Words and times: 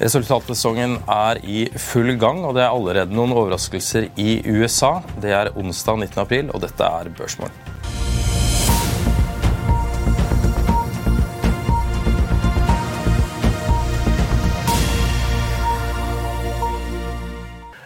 Resultatsesongen 0.00 0.94
er 1.12 1.42
i 1.44 1.66
full 1.76 2.14
gang, 2.20 2.40
og 2.48 2.54
det 2.56 2.64
er 2.64 2.72
allerede 2.72 3.12
noen 3.12 3.34
overraskelser 3.36 4.08
i 4.16 4.38
USA. 4.48 4.94
Det 5.20 5.34
er 5.36 5.52
onsdag 5.60 6.06
19. 6.06 6.22
april, 6.24 6.54
og 6.54 6.64
dette 6.64 6.88
er 6.88 7.12
Børsmorgen. 7.18 7.69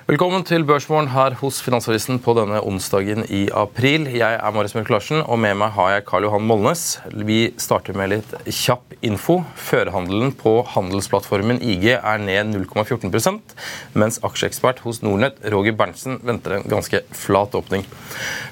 Velkommen 0.05 0.43
til 0.45 0.67
Børsmorgen 0.69 1.07
her 1.15 1.33
hos 1.41 1.63
Finansavisen 1.65 2.19
på 2.21 2.35
denne 2.37 2.59
onsdagen 2.61 3.23
i 3.33 3.47
april. 3.57 4.03
Jeg 4.13 4.37
er 4.37 4.53
Marius 4.53 4.75
Mørk 4.77 4.91
Larsen, 4.93 5.23
og 5.25 5.39
med 5.41 5.55
meg 5.57 5.71
har 5.73 5.95
jeg 5.95 6.05
Karl 6.11 6.27
Johan 6.27 6.45
Molnes. 6.45 6.83
Vi 7.25 7.39
starter 7.57 7.97
med 7.97 8.11
litt 8.13 8.35
kjapp 8.45 8.93
info. 9.01 9.39
Førhandelen 9.57 10.35
på 10.37 10.59
handelsplattformen 10.75 11.63
IG 11.65 11.95
er 11.95 12.21
ned 12.21 12.53
0,14% 12.53 13.55
mens 13.97 14.21
aksjeekspert 14.29 14.83
hos 14.85 15.01
Nordnett, 15.01 15.41
Roger 15.55 15.73
Berntsen, 15.73 16.19
venter 16.21 16.59
en 16.59 16.69
ganske 16.69 17.01
flat 17.17 17.57
åpning. 17.57 17.89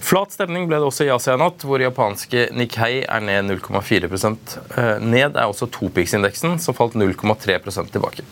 Flat 0.01 0.33
stemning 0.33 0.65
ble 0.71 0.81
det 0.81 0.89
også 0.89 1.05
i 1.05 1.13
Asia 1.13 1.37
i 1.37 1.43
natt, 1.45 1.69
hvor 1.69 1.85
japanske 1.85 2.47
Nikkei 2.57 3.05
er 3.05 3.29
ned 3.29 3.53
0,4 3.59 4.09
eh, 4.09 5.05
Ned 5.05 5.37
er 5.37 5.45
også 5.45 5.69
Topix-indeksen, 5.77 6.57
som 6.65 6.81
falt 6.81 6.97
0,3% 6.97 7.93
tilbake. 7.93 8.25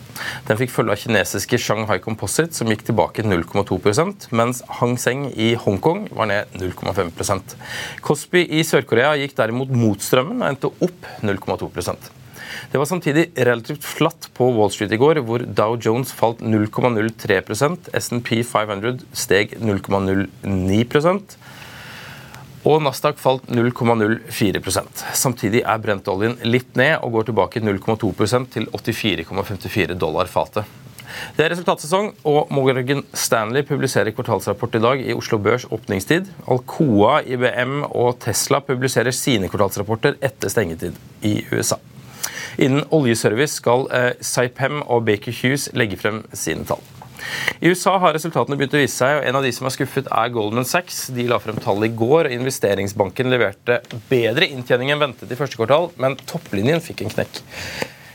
Den 0.49 0.57
fikk 0.57 0.73
følge 0.73 0.97
av 0.97 1.05
kinesiske 1.05 1.61
Shanghai 1.61 2.01
Composite, 2.01 2.57
som 2.57 2.69
gikk 2.73 2.87
tilbake 2.89 3.10
tilbake 3.11 3.23
0,2% 3.23 4.31
mens 4.31 4.63
Hang 4.79 4.97
Seng 4.97 5.31
i 5.35 5.55
Hongkong 5.55 6.09
var 6.11 6.27
ned 6.27 6.47
0,5% 6.55 7.55
Cosby 8.01 8.45
i 8.49 8.63
Sør-Korea 8.63 9.15
gikk 9.19 9.35
derimot 9.37 9.69
mot 9.69 10.01
strømmen 10.01 10.41
og 10.41 10.49
endte 10.49 10.71
opp 10.81 11.07
0,2% 11.21 12.11
det 12.71 12.79
var 12.79 12.87
samtidig 12.87 13.29
relativt 13.35 13.83
flatt 13.83 14.29
på 14.35 14.45
Wall 14.55 14.69
Street 14.71 14.91
i 14.91 14.99
går, 14.99 15.21
hvor 15.25 15.43
Dow 15.43 15.77
Jones 15.79 16.11
falt 16.15 16.39
0,03% 16.43 17.89
SMP 17.99 18.43
500 18.47 19.01
steg 19.15 19.55
0,09% 19.59 21.35
og 22.61 22.83
Nasdaq 22.85 23.17
falt 23.17 23.47
0,04% 23.49 25.03
Samtidig 25.17 25.63
er 25.65 25.81
brentoljen 25.81 26.37
litt 26.45 26.75
ned 26.79 26.99
og 27.01 27.17
går 27.17 27.31
tilbake 27.31 27.63
0,2% 27.63 28.51
til 28.53 28.69
84,54 28.69 29.97
dollar 29.97 30.29
fatet. 30.29 30.67
Det 31.37 31.45
er 31.45 31.53
resultatsesong, 31.53 32.11
og 32.27 32.51
Morgan 32.53 33.03
Stanley 33.17 33.65
publiserer 33.67 34.13
kvartalsrapport 34.15 34.77
i 34.77 34.83
dag 34.83 35.03
i 35.05 35.15
Oslo 35.17 35.39
Børs 35.41 35.67
åpningstid. 35.71 36.29
Alcoa, 36.51 37.19
IBM 37.25 37.81
og 37.89 38.19
Tesla 38.23 38.61
publiserer 38.65 39.15
sine 39.15 39.49
kvartalsrapporter 39.51 40.19
etter 40.23 40.51
stengetid 40.53 40.97
i 41.27 41.39
USA. 41.51 41.79
Innen 42.61 42.83
oljeservice 42.93 43.57
skal 43.59 43.87
eh, 43.95 44.09
Saipem 44.21 44.81
og 44.83 45.05
Baker 45.07 45.35
Hughes 45.35 45.69
legge 45.77 45.99
frem 45.99 46.23
sine 46.35 46.67
tall. 46.67 46.83
I 47.61 47.69
USA 47.69 47.93
har 48.01 48.15
resultatene 48.15 48.57
begynt 48.57 48.75
å 48.75 48.81
vise 48.81 48.97
seg, 48.97 49.19
og 49.19 49.27
en 49.29 49.37
av 49.37 49.45
de 49.45 49.51
som 49.55 49.67
er 49.69 49.75
skuffet, 49.75 50.09
er 50.09 50.33
Goldman 50.33 50.67
Sachs. 50.67 51.03
De 51.13 51.27
la 51.29 51.39
frem 51.41 51.59
tall 51.61 51.85
i 51.85 51.91
går, 51.93 52.27
og 52.27 52.35
investeringsbanken 52.35 53.31
leverte 53.31 53.81
bedre 54.09 54.49
inntjening 54.49 54.91
enn 54.93 55.03
ventet 55.03 55.31
i 55.31 55.37
første 55.39 55.59
kvartal, 55.59 55.91
men 56.01 56.17
topplinjen 56.29 56.83
fikk 56.83 57.05
en 57.05 57.13
knekk. 57.13 57.43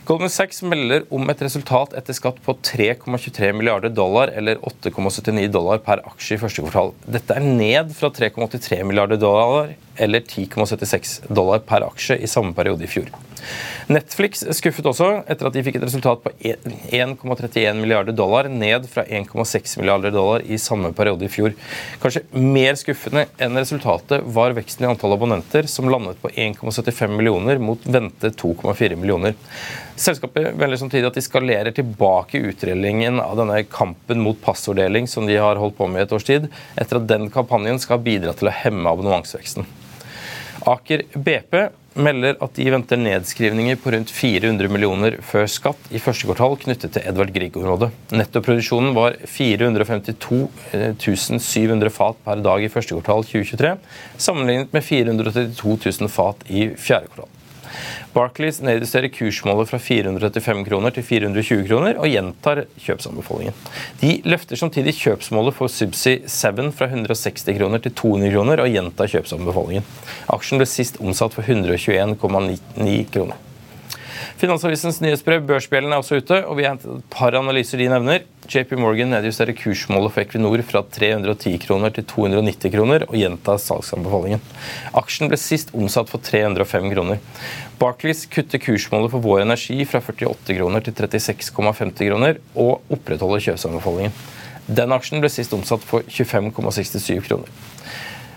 Goldman 0.07 0.31
Sachs 0.31 0.61
melder 0.63 1.03
om 1.11 1.27
et 1.33 1.41
resultat 1.43 1.95
etter 1.99 2.15
skatt 2.15 2.37
på 2.45 2.53
3,23 2.69 3.49
milliarder 3.59 3.91
dollar, 3.91 4.31
eller 4.39 4.61
8,79 4.63 5.49
dollar 5.51 5.81
per 5.83 5.99
aksje 6.07 6.37
i 6.37 6.39
første 6.39 6.63
kvartal. 6.63 6.93
Dette 7.11 7.35
er 7.35 7.43
ned 7.43 7.91
fra 7.99 8.13
3,83 8.15 8.85
milliarder 8.87 9.19
dollar, 9.19 9.73
eller 9.97 10.21
10,76 10.21 11.21
dollar 11.29 11.65
per 11.67 11.87
aksje 11.87 12.19
i 12.19 12.31
samme 12.31 12.55
periode 12.57 12.85
i 12.85 12.91
fjor. 12.91 13.11
Netflix 13.87 14.43
skuffet 14.59 14.87
også 14.91 15.09
etter 15.31 15.47
at 15.47 15.55
de 15.55 15.63
fikk 15.63 15.79
et 15.79 15.85
resultat 15.87 16.23
på 16.25 16.33
1,31 16.43 17.79
milliarder 17.79 18.17
dollar, 18.17 18.49
ned 18.51 18.89
fra 18.91 19.05
1,6 19.07 19.77
milliarder 19.79 20.15
dollar 20.15 20.43
i 20.43 20.59
samme 20.59 20.91
periode 20.97 21.29
i 21.29 21.31
fjor. 21.31 21.55
Kanskje 22.03 22.25
mer 22.35 22.79
skuffende 22.81 23.27
enn 23.43 23.59
resultatet 23.59 24.27
var 24.37 24.57
veksten 24.57 24.87
i 24.87 24.91
antall 24.91 25.15
abonnenter, 25.15 25.71
som 25.71 25.91
landet 25.93 26.19
på 26.23 26.33
1,75 26.35 27.15
millioner 27.15 27.63
mot 27.63 27.87
ventet 27.87 28.41
2,4 28.43 28.99
millioner. 28.99 29.39
Selskapet 29.97 30.51
velger 30.59 30.83
samtidig 30.83 31.09
at 31.09 31.17
de 31.17 31.25
skalerer 31.25 31.73
tilbake 31.77 32.43
utrullingen 32.51 33.23
av 33.23 33.39
denne 33.39 33.63
kampen 33.71 34.21
mot 34.21 34.43
passorddeling 34.43 35.07
som 35.09 35.31
de 35.31 35.39
har 35.41 35.63
holdt 35.63 35.79
på 35.79 35.89
med 35.89 36.03
i 36.03 36.09
et 36.09 36.19
års 36.19 36.27
tid, 36.27 36.51
etter 36.77 37.01
at 37.01 37.09
den 37.09 37.31
kampanjen 37.33 37.81
skal 37.81 38.03
bidra 38.03 38.35
til 38.37 38.51
å 38.51 38.59
hemme 38.65 38.91
abonnementsveksten. 38.91 39.65
Aker 40.67 41.05
BP 41.15 41.55
melder 41.97 42.37
at 42.45 42.57
de 42.59 42.67
venter 42.73 42.99
nedskrivninger 43.01 43.79
på 43.81 43.93
rundt 43.95 44.11
400 44.13 44.69
millioner 44.73 45.17
før 45.25 45.47
skatt 45.49 45.89
i 45.95 46.01
første 46.03 46.29
kvartal 46.29 46.59
knyttet 46.65 46.93
til 46.97 47.07
Edvard 47.09 47.33
Grieg-området. 47.33 47.89
Nettoproduksjonen 48.13 48.93
var 48.97 49.17
452 49.31 50.43
700 51.47 51.95
fat 51.95 52.21
per 52.27 52.43
dag 52.45 52.67
i 52.67 52.73
første 52.73 52.99
kvartal 52.99 53.25
2023, 53.31 53.73
sammenlignet 54.29 54.77
med 54.77 54.85
432 54.85 55.79
000 56.03 56.13
fat 56.13 56.45
i 56.51 56.69
fjerde 56.75 57.15
kvartal. 57.15 57.36
Barclays 58.15 58.61
nedjusterer 58.65 59.13
kursmålet 59.15 59.71
fra 59.71 59.81
435 59.83 60.65
kroner 60.69 60.95
til 60.97 61.07
420 61.07 61.67
kroner 61.69 62.01
og 62.01 62.11
gjentar 62.11 62.65
kjøpsanbefalingen. 62.83 63.57
De 64.03 64.13
løfter 64.29 64.61
samtidig 64.61 64.97
kjøpsmålet 65.01 65.57
for 65.57 65.73
Subsea 65.73 66.27
7 66.31 66.73
fra 66.77 66.91
160 66.91 67.51
kroner 67.59 67.83
til 67.85 67.97
200 67.97 68.35
kroner 68.35 68.65
og 68.65 68.71
gjentar 68.73 69.11
kjøpsanbefalingen. 69.13 69.87
Aksjen 70.33 70.63
ble 70.63 70.69
sist 70.71 71.01
omsatt 71.03 71.37
for 71.37 71.47
121,9 71.47 73.03
kroner. 73.13 73.43
Finansavisens 74.37 74.99
nyhetsbrev 75.01 75.47
Børsbjellen 75.49 75.95
er 75.95 76.03
også 76.03 76.19
ute, 76.21 76.43
og 76.45 76.59
vi 76.59 76.67
har 76.67 76.75
hentet 76.75 76.99
et 76.99 77.05
par 77.09 77.33
analyser 77.39 77.81
de 77.81 77.87
nevner. 77.89 78.27
JP 78.53 78.75
Morgan 78.77 79.09
nedjusterer 79.15 79.57
kursmålet 79.57 80.13
for 80.13 80.21
Equinor 80.27 80.61
fra 80.69 80.83
310 80.93 81.55
kroner 81.63 81.95
til 81.97 82.05
290 82.11 82.75
kroner 82.75 83.07
og 83.09 83.17
gjentar 83.17 83.57
salgsanbefalingen. 83.65 84.45
Aksjen 85.01 85.33
ble 85.33 85.41
sist 85.41 85.73
omsatt 85.73 86.13
for 86.13 86.21
305 86.21 86.91
kroner. 86.93 87.25
Barclays 87.81 88.27
kutter 88.29 88.61
kursmålet 88.61 89.15
for 89.15 89.25
Vår 89.25 89.47
Energi 89.47 89.81
fra 89.89 90.03
48 90.05 90.59
kroner 90.61 90.85
til 90.85 90.93
36,50 91.01 92.05
kroner 92.05 92.41
og 92.53 92.85
opprettholder 92.93 93.49
kjøpsanbefalingen. 93.49 94.13
Den 94.69 94.93
aksjen 94.93 95.25
ble 95.25 95.33
sist 95.33 95.57
omsatt 95.57 95.81
for 95.89 96.05
25,67 96.13 97.25
kroner. 97.25 97.49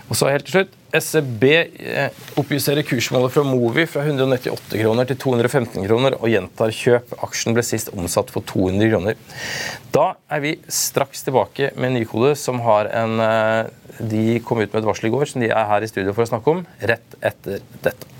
Og 0.08 0.16
så 0.16 0.32
helt 0.32 0.48
til 0.48 0.62
slutt, 0.62 0.79
SEB 0.92 1.44
eh, 1.44 2.10
oppjusterer 2.40 2.82
kursmålet 2.86 3.32
fra 3.34 3.44
Movi 3.46 3.86
fra 3.86 4.02
198 4.02 4.78
kroner 4.80 5.08
til 5.08 5.18
215 5.22 5.86
kroner 5.86 6.16
og 6.18 6.30
gjentar 6.32 6.74
kjøp. 6.74 7.14
Aksjen 7.26 7.54
ble 7.56 7.64
sist 7.66 7.92
omsatt 7.94 8.32
for 8.34 8.46
200 8.50 8.90
kroner. 8.90 9.18
Da 9.94 10.12
er 10.30 10.44
vi 10.44 10.54
straks 10.66 11.22
tilbake 11.26 11.72
med 11.78 11.94
Nykode, 11.94 12.34
som 12.38 12.62
har 12.66 12.90
en 13.02 13.22
eh, 13.26 13.76
De 14.00 14.40
kom 14.46 14.62
ut 14.62 14.70
med 14.72 14.80
et 14.80 14.88
varsel 14.88 15.10
i 15.10 15.12
går 15.12 15.28
som 15.28 15.42
de 15.44 15.50
er 15.52 15.68
her 15.68 15.84
i 15.84 15.90
studio 15.90 16.14
for 16.16 16.24
å 16.24 16.30
snakke 16.30 16.56
om, 16.56 16.64
rett 16.88 17.18
etter 17.20 17.60
dette. 17.84 18.19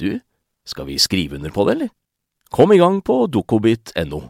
du, 0.00 0.20
skal 0.66 0.88
vi 0.88 0.98
skrive 0.98 1.36
under 1.36 1.52
på 1.54 1.66
det, 1.66 1.76
eller? 1.76 1.92
Kom 2.54 2.72
i 2.72 2.78
gang 2.78 3.00
på 3.02 3.26
dokobit.no. 3.26 4.22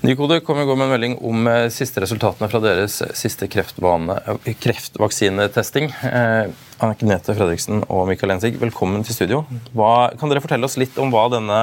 Nykode 0.00 0.38
kom 0.40 0.56
i 0.56 0.64
går 0.64 0.78
med 0.80 0.86
en 0.86 0.92
melding 0.94 1.14
om 1.28 1.48
eh, 1.50 1.66
siste 1.68 2.00
resultatene 2.00 2.46
fra 2.48 2.60
deres 2.64 2.94
siste 3.18 3.44
eh, 3.44 4.54
kreftvaksinetesting. 4.64 5.90
Eh, 6.08 6.52
Agnete 6.80 7.34
Fredriksen 7.36 7.82
og 7.84 8.06
Mikael 8.08 8.32
Ensig, 8.32 8.54
velkommen 8.62 9.04
til 9.04 9.18
studio. 9.18 9.42
Hva, 9.76 10.08
kan 10.16 10.32
dere 10.32 10.40
fortelle 10.40 10.64
oss 10.64 10.78
litt 10.80 10.96
om 10.96 11.12
hva, 11.12 11.26
denne, 11.34 11.60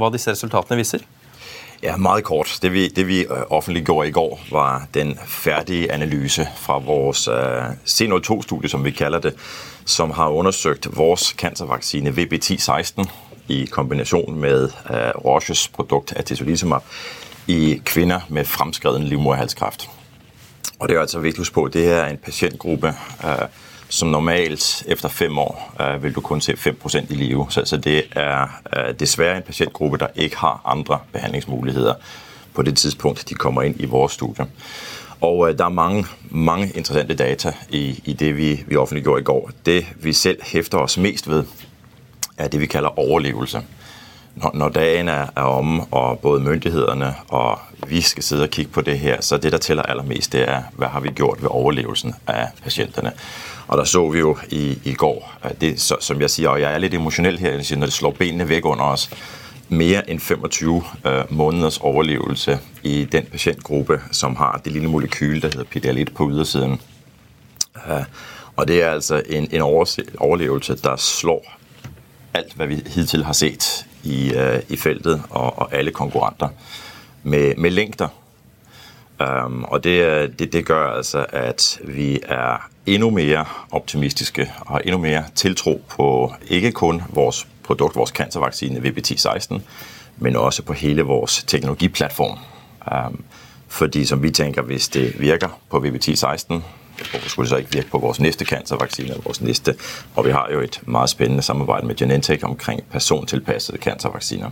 hva 0.00 0.08
disse 0.14 0.32
resultatene 0.32 0.80
viser? 0.80 1.04
Ja, 1.82 1.96
meget 1.96 2.24
kort. 2.24 2.58
Det 2.62 2.72
vi, 2.72 2.88
det 2.88 3.08
vi 3.08 3.20
øh, 3.20 3.28
offentliggjorde 3.50 4.08
i 4.08 4.12
går, 4.12 4.40
var 4.50 4.86
den 4.94 5.18
ferdige 5.26 5.92
analyse 5.92 6.48
fra 6.56 6.78
vores 6.78 7.28
uh, 7.28 7.34
C02-studie, 7.86 8.68
som 8.68 8.84
vi 8.84 8.90
kalder 8.90 9.20
det, 9.20 9.34
som 9.84 10.10
har 10.10 10.28
undersøgt 10.28 10.96
vores 10.96 11.20
cancervaccine 11.20 12.10
VB1016 12.10 13.04
i 13.48 13.64
kombination 13.64 14.40
med 14.40 14.64
uh, 14.64 15.24
Roches 15.24 15.68
produkt 15.68 16.12
atezolizumab 16.16 16.82
i 17.46 17.82
kvinder 17.84 18.20
med 18.28 18.44
fremskreden 18.44 19.02
livmoderhalskræft. 19.02 19.90
Og 20.78 20.88
det 20.88 20.96
er 20.96 21.00
altså 21.00 21.18
vigtigt 21.18 21.52
på, 21.52 21.64
at 21.64 21.72
det 21.74 21.84
her 21.84 21.96
er 21.96 22.10
en 22.10 22.18
patientgruppe, 22.18 22.94
som 23.88 24.08
normalt 24.08 24.84
efter 24.86 25.08
fem 25.08 25.38
år 25.38 25.74
uh, 25.80 26.02
vil 26.02 26.14
du 26.14 26.20
kun 26.20 26.40
se 26.40 26.52
5% 26.52 26.98
i 27.10 27.14
live. 27.14 27.46
Så, 27.50 27.62
så 27.64 27.76
det 27.76 28.02
er 28.12 28.60
uh, 28.76 28.94
desværre 29.00 29.36
en 29.36 29.42
patientgruppe, 29.42 29.98
der 29.98 30.06
ikke 30.14 30.36
har 30.36 30.60
andre 30.64 30.98
behandlingsmuligheder 31.12 31.94
på 32.54 32.62
det 32.62 32.76
tidspunkt, 32.76 33.28
de 33.28 33.34
kommer 33.34 33.62
ind 33.62 33.80
i 33.80 33.84
vores 33.84 34.12
studie. 34.12 34.46
Og 35.20 35.38
uh, 35.38 35.50
der 35.50 35.64
er 35.64 35.68
mange, 35.68 36.06
mange 36.30 36.70
interessante 36.74 37.14
data 37.14 37.52
i, 37.70 38.02
i 38.04 38.12
det, 38.12 38.36
vi, 38.36 38.64
vi 38.66 38.76
offentliggjorde 38.76 39.20
i 39.20 39.24
går. 39.24 39.50
Det, 39.66 39.86
vi 39.96 40.12
selv 40.12 40.42
hæfter 40.42 40.78
os 40.78 40.98
mest 40.98 41.28
ved, 41.28 41.44
er 42.38 42.48
det, 42.48 42.60
vi 42.60 42.66
kalder 42.66 42.98
overlevelse 42.98 43.62
når, 44.42 44.50
når 44.54 44.68
dagen 44.68 45.08
er, 45.08 45.26
er 45.36 45.42
omme, 45.42 45.84
og 45.90 46.18
både 46.18 46.40
myndighederne 46.40 47.14
og 47.28 47.58
vi 47.88 48.00
skal 48.00 48.22
sidde 48.22 48.42
og 48.42 48.50
kigge 48.50 48.70
på 48.72 48.80
det 48.80 48.98
her, 48.98 49.20
så 49.20 49.36
det, 49.36 49.52
der 49.52 49.58
tæller 49.58 49.82
allermest, 49.82 50.32
det 50.32 50.48
er, 50.48 50.62
hvad 50.72 50.88
har 50.88 51.00
vi 51.00 51.10
gjort 51.10 51.42
ved 51.42 51.48
overlevelsen 51.50 52.14
af 52.26 52.48
patienterne. 52.62 53.12
Og 53.68 53.78
der 53.78 53.84
så 53.84 54.10
vi 54.10 54.18
jo 54.18 54.36
i, 54.50 54.78
i 54.84 54.94
går, 54.94 55.38
det, 55.60 55.80
som 56.00 56.20
jeg 56.20 56.30
siger, 56.30 56.48
og 56.48 56.60
jeg 56.60 56.74
er 56.74 56.78
lidt 56.78 56.94
emotionel 56.94 57.38
her, 57.38 57.76
når 57.76 57.86
det 57.86 57.92
slår 57.92 58.10
benene 58.10 58.48
væk 58.48 58.64
under 58.64 58.84
os, 58.84 59.10
mere 59.68 60.10
end 60.10 60.20
25 60.20 60.82
øh, 61.06 61.24
måneders 61.30 61.78
overlevelse 61.78 62.58
i 62.82 63.04
den 63.12 63.24
patientgruppe, 63.24 64.00
som 64.12 64.36
har 64.36 64.60
det 64.64 64.72
lille 64.72 64.88
molekyl, 64.88 65.42
der 65.42 65.48
hedder 65.48 66.04
PDL1 66.04 66.14
på 66.14 66.30
ydersiden. 66.30 66.80
Øh, 67.88 68.04
og 68.56 68.68
det 68.68 68.82
er 68.82 68.90
altså 68.90 69.22
en, 69.28 69.48
en 69.50 69.60
overlevelse, 70.18 70.76
der 70.76 70.96
slår 70.96 71.58
alt, 72.34 72.52
hvad 72.52 72.66
vi 72.66 72.82
hidtil 72.86 73.24
har 73.24 73.32
set 73.32 73.86
i, 74.04 74.32
uh, 74.36 74.60
i 74.68 74.76
feltet, 74.76 75.22
og, 75.30 75.58
og 75.58 75.74
alle 75.74 75.90
konkurrenter 75.90 76.48
med, 77.22 77.54
med 77.56 77.70
længder. 77.70 78.08
Um, 79.20 79.64
og 79.64 79.84
det, 79.84 80.38
det, 80.38 80.52
det 80.52 80.66
gør 80.66 80.90
altså, 80.90 81.26
at 81.28 81.80
vi 81.84 82.20
er 82.22 82.68
endnu 82.86 83.10
mere 83.10 83.44
optimistiske 83.70 84.52
og 84.60 84.72
har 84.72 84.78
endnu 84.78 84.98
mere 84.98 85.24
tiltro 85.34 85.82
på 85.88 86.32
ikke 86.48 86.72
kun 86.72 87.02
vores 87.08 87.46
produkt, 87.62 87.96
vores 87.96 88.10
cancervaccine 88.10 88.78
VBT16, 88.78 89.60
men 90.16 90.36
også 90.36 90.62
på 90.62 90.72
hele 90.72 91.02
vores 91.02 91.44
teknologiplatform. 91.46 92.38
Um, 93.06 93.24
fordi 93.68 94.04
som 94.04 94.22
vi 94.22 94.30
tænker, 94.30 94.62
hvis 94.62 94.88
det 94.88 95.20
virker 95.20 95.60
på 95.70 95.76
VBT16, 95.78 96.60
Hvorfor 97.10 97.28
skulle 97.28 97.44
det 97.44 97.50
så 97.50 97.56
ikke 97.56 97.72
virke 97.72 97.90
på 97.90 97.98
vores 97.98 98.20
næste 98.20 98.44
cancervaccine? 98.44 99.14
Og 100.16 100.24
vi 100.24 100.30
har 100.30 100.48
jo 100.52 100.60
et 100.60 100.80
meget 100.86 101.10
spændende 101.10 101.42
samarbejde 101.42 101.86
med 101.86 101.94
Genentech 101.94 102.44
omkring 102.44 102.84
persontilpassede 102.90 103.78
cancervacciner. 103.78 104.50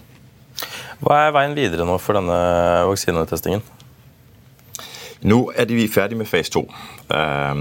Hva 1.00 1.14
er 1.14 1.30
veien 1.30 1.56
videre 1.56 1.86
nå 1.86 1.98
for 1.98 2.12
denne 2.12 2.32
vaksinetestingen? 2.88 3.62
Nu 5.22 5.52
er 5.54 5.64
vi 5.64 5.88
færdige 5.88 6.18
med 6.18 6.26
fase 6.26 6.50
2, 6.50 6.72
øh, 7.14 7.56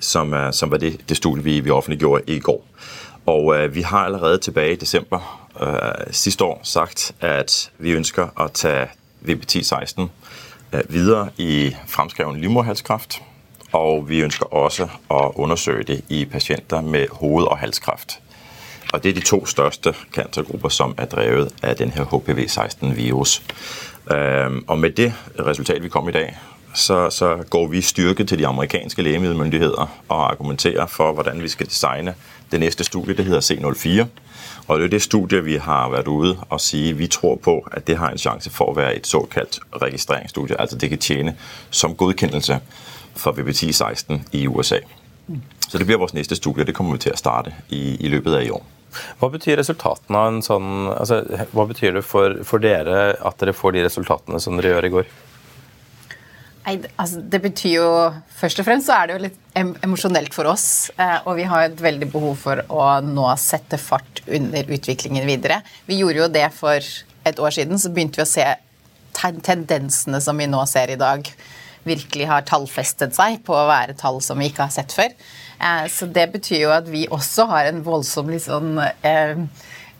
som, 0.00 0.34
som 0.52 0.70
var 0.70 0.76
det, 0.76 1.00
det 1.08 1.16
studie, 1.16 1.44
vi, 1.44 1.60
vi 1.60 1.70
offentliggjorde 1.70 2.22
i 2.26 2.38
går. 2.38 2.66
Og 3.26 3.56
øh, 3.56 3.74
vi 3.74 3.82
har 3.82 3.98
allerede 3.98 4.38
tilbage 4.38 4.72
i 4.72 4.76
december 4.76 5.48
øh, 5.62 6.12
sidste 6.12 6.44
år 6.44 6.60
sagt, 6.62 7.12
at 7.20 7.70
vi 7.78 7.90
ønsker 7.90 8.40
at 8.40 8.52
tage 8.52 8.86
VBT16 9.28 10.02
øh, 10.72 10.80
videre 10.88 11.28
i 11.38 11.76
fremskreven 11.86 12.40
livmorhalskræft, 12.40 13.22
og 13.72 14.08
vi 14.08 14.20
ønsker 14.20 14.54
også 14.54 14.82
at 15.10 15.30
undersøge 15.34 15.84
det 15.84 16.04
i 16.08 16.24
patienter 16.24 16.80
med 16.80 17.06
hoved- 17.12 17.46
og 17.46 17.58
halskræft. 17.58 18.20
Og 18.92 19.02
det 19.02 19.08
er 19.08 19.14
de 19.14 19.20
to 19.20 19.46
største 19.46 19.94
cancergrupper, 20.12 20.68
som 20.68 20.94
er 20.98 21.04
drevet 21.04 21.54
af 21.62 21.76
den 21.76 21.90
her 21.90 22.04
HPV-16-virus. 22.04 23.42
Og 24.66 24.78
med 24.78 24.90
det 24.90 25.12
resultat, 25.38 25.82
vi 25.82 25.88
kom 25.88 26.08
i 26.08 26.12
dag, 26.12 26.38
så, 26.74 27.10
så 27.10 27.44
går 27.50 27.66
vi 27.66 27.80
styrke 27.80 28.24
til 28.24 28.38
de 28.38 28.46
amerikanske 28.46 29.02
lægemiddelmyndigheder 29.02 30.00
og 30.08 30.30
argumenterer 30.30 30.86
for, 30.86 31.12
hvordan 31.12 31.42
vi 31.42 31.48
skal 31.48 31.66
designe 31.66 32.14
det 32.50 32.60
næste 32.60 32.84
studie, 32.84 33.14
det 33.14 33.24
hedder 33.24 33.40
C04. 33.40 34.06
Og 34.68 34.78
det 34.78 34.84
er 34.84 34.88
det 34.88 35.02
studie, 35.02 35.44
vi 35.44 35.56
har 35.56 35.88
været 35.90 36.08
ude 36.08 36.36
og 36.48 36.60
sige, 36.60 36.96
vi 36.96 37.06
tror 37.06 37.36
på, 37.36 37.68
at 37.72 37.86
det 37.86 37.96
har 37.96 38.10
en 38.10 38.18
chance 38.18 38.50
for 38.50 38.70
at 38.70 38.76
være 38.76 38.96
et 38.96 39.06
såkaldt 39.06 39.60
registreringsstudie. 39.82 40.60
Altså 40.60 40.76
det 40.76 40.88
kan 40.88 40.98
tjene 40.98 41.36
som 41.70 41.94
godkendelse 41.94 42.60
for 43.16 43.32
VBT16 43.32 44.20
i 44.32 44.46
USA. 44.46 44.78
Så 45.68 45.78
det 45.78 45.86
bliver 45.86 45.98
vores 45.98 46.14
næste 46.14 46.36
studie. 46.36 46.64
Det 46.64 46.74
kommer 46.74 46.92
vi 46.92 46.98
til 46.98 47.10
at 47.10 47.18
starte 47.18 47.54
i, 47.68 47.96
i 48.00 48.08
løbet 48.08 48.34
af 48.34 48.44
i 48.44 48.50
år. 48.50 48.66
Hva 49.20 49.28
betyr 49.30 49.60
resultatene 49.60 50.18
av 50.18 50.32
en 50.32 50.40
sånn 50.42 50.70
altså, 50.90 51.20
Hva 51.54 51.66
betyr 51.70 51.94
det 51.94 52.02
for, 52.02 52.40
for, 52.46 52.62
dere 52.62 53.12
at 53.14 53.36
dere 53.38 53.54
får 53.54 53.76
de 53.76 53.84
resultatene 53.86 54.40
som 54.42 54.58
dere 54.58 54.74
gjør 54.74 54.88
i 54.88 54.92
går? 54.96 55.12
Altså, 56.68 57.22
det 57.24 57.40
betyr 57.40 57.72
jo 57.78 57.90
Først 58.36 58.60
og 58.60 58.66
fremst 58.66 58.88
så 58.90 58.98
er 58.98 59.08
det 59.08 59.14
jo 59.14 59.22
litt 59.24 59.38
emosjonelt 59.84 60.34
for 60.36 60.48
oss. 60.50 60.90
Eh, 61.00 61.16
og 61.24 61.38
vi 61.40 61.46
har 61.48 61.66
et 61.66 61.80
veldig 61.80 62.08
behov 62.12 62.36
for 62.40 62.62
å 62.68 62.88
nå 63.04 63.26
sette 63.40 63.80
fart 63.80 64.22
under 64.28 64.68
utviklingen 64.76 65.26
videre. 65.28 65.60
Vi 65.88 66.00
gjorde 66.00 66.22
jo 66.22 66.28
det 66.32 66.46
for 66.56 66.84
et 67.28 67.40
år 67.40 67.56
siden. 67.56 67.80
Så 67.80 67.92
begynte 67.92 68.20
vi 68.20 68.26
å 68.26 68.30
se 68.30 68.46
tendensene 69.20 70.20
som 70.24 70.38
vi 70.38 70.48
nå 70.48 70.62
ser 70.70 70.94
i 70.94 71.00
dag 71.00 71.26
virkelig 71.86 72.28
har 72.28 72.44
tallfestet 72.48 73.14
seg 73.16 73.40
på 73.46 73.54
å 73.56 73.68
være 73.68 73.96
tall 73.98 74.20
som 74.24 74.40
vi 74.40 74.50
ikke 74.50 74.66
har 74.66 74.74
sett 74.74 74.92
før. 74.96 75.12
Eh, 75.60 75.86
så 75.92 76.08
det 76.08 76.26
betyr 76.34 76.64
jo 76.64 76.72
at 76.74 76.88
vi 76.90 77.06
også 77.12 77.48
har 77.50 77.70
en 77.70 77.82
voldsom 77.84 78.30
litt 78.32 78.44
sånn 78.46 78.78
eh, 78.80 79.40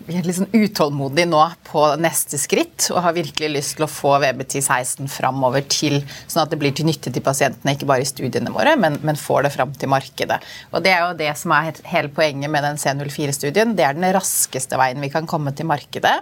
litt 0.08 0.36
sånn 0.36 0.52
utålmodige 0.54 1.28
nå 1.28 1.42
på 1.66 1.82
neste 2.00 2.38
skritt 2.40 2.88
og 2.94 3.02
har 3.04 3.16
virkelig 3.16 3.50
lyst 3.52 3.76
til 3.76 3.86
å 3.86 3.90
få 3.90 4.16
VBT16 4.22 5.10
framover 5.12 5.64
til, 5.70 6.00
sånn 6.24 6.44
at 6.44 6.52
det 6.52 6.58
blir 6.60 6.74
til 6.76 6.88
nytte 6.88 7.12
til 7.12 7.24
pasientene, 7.24 7.74
ikke 7.76 7.88
bare 7.90 8.04
i 8.04 8.08
studiene 8.08 8.52
våre, 8.54 8.76
men, 8.80 8.98
men 9.06 9.20
får 9.20 9.46
det 9.46 9.54
fram 9.54 9.74
til 9.76 9.92
markedet. 9.92 10.40
Og 10.72 10.84
Det 10.84 10.94
er 10.94 11.04
jo 11.04 11.18
det 11.20 11.30
som 11.38 11.54
er 11.56 11.72
hele 11.92 12.12
poenget 12.14 12.52
med 12.52 12.66
den 12.66 12.80
C04-studien. 12.80 13.76
Det 13.76 13.86
er 13.86 13.96
den 13.98 14.08
raskeste 14.16 14.80
veien 14.80 15.02
vi 15.04 15.12
kan 15.12 15.28
komme 15.30 15.54
til 15.56 15.68
markedet. 15.70 16.18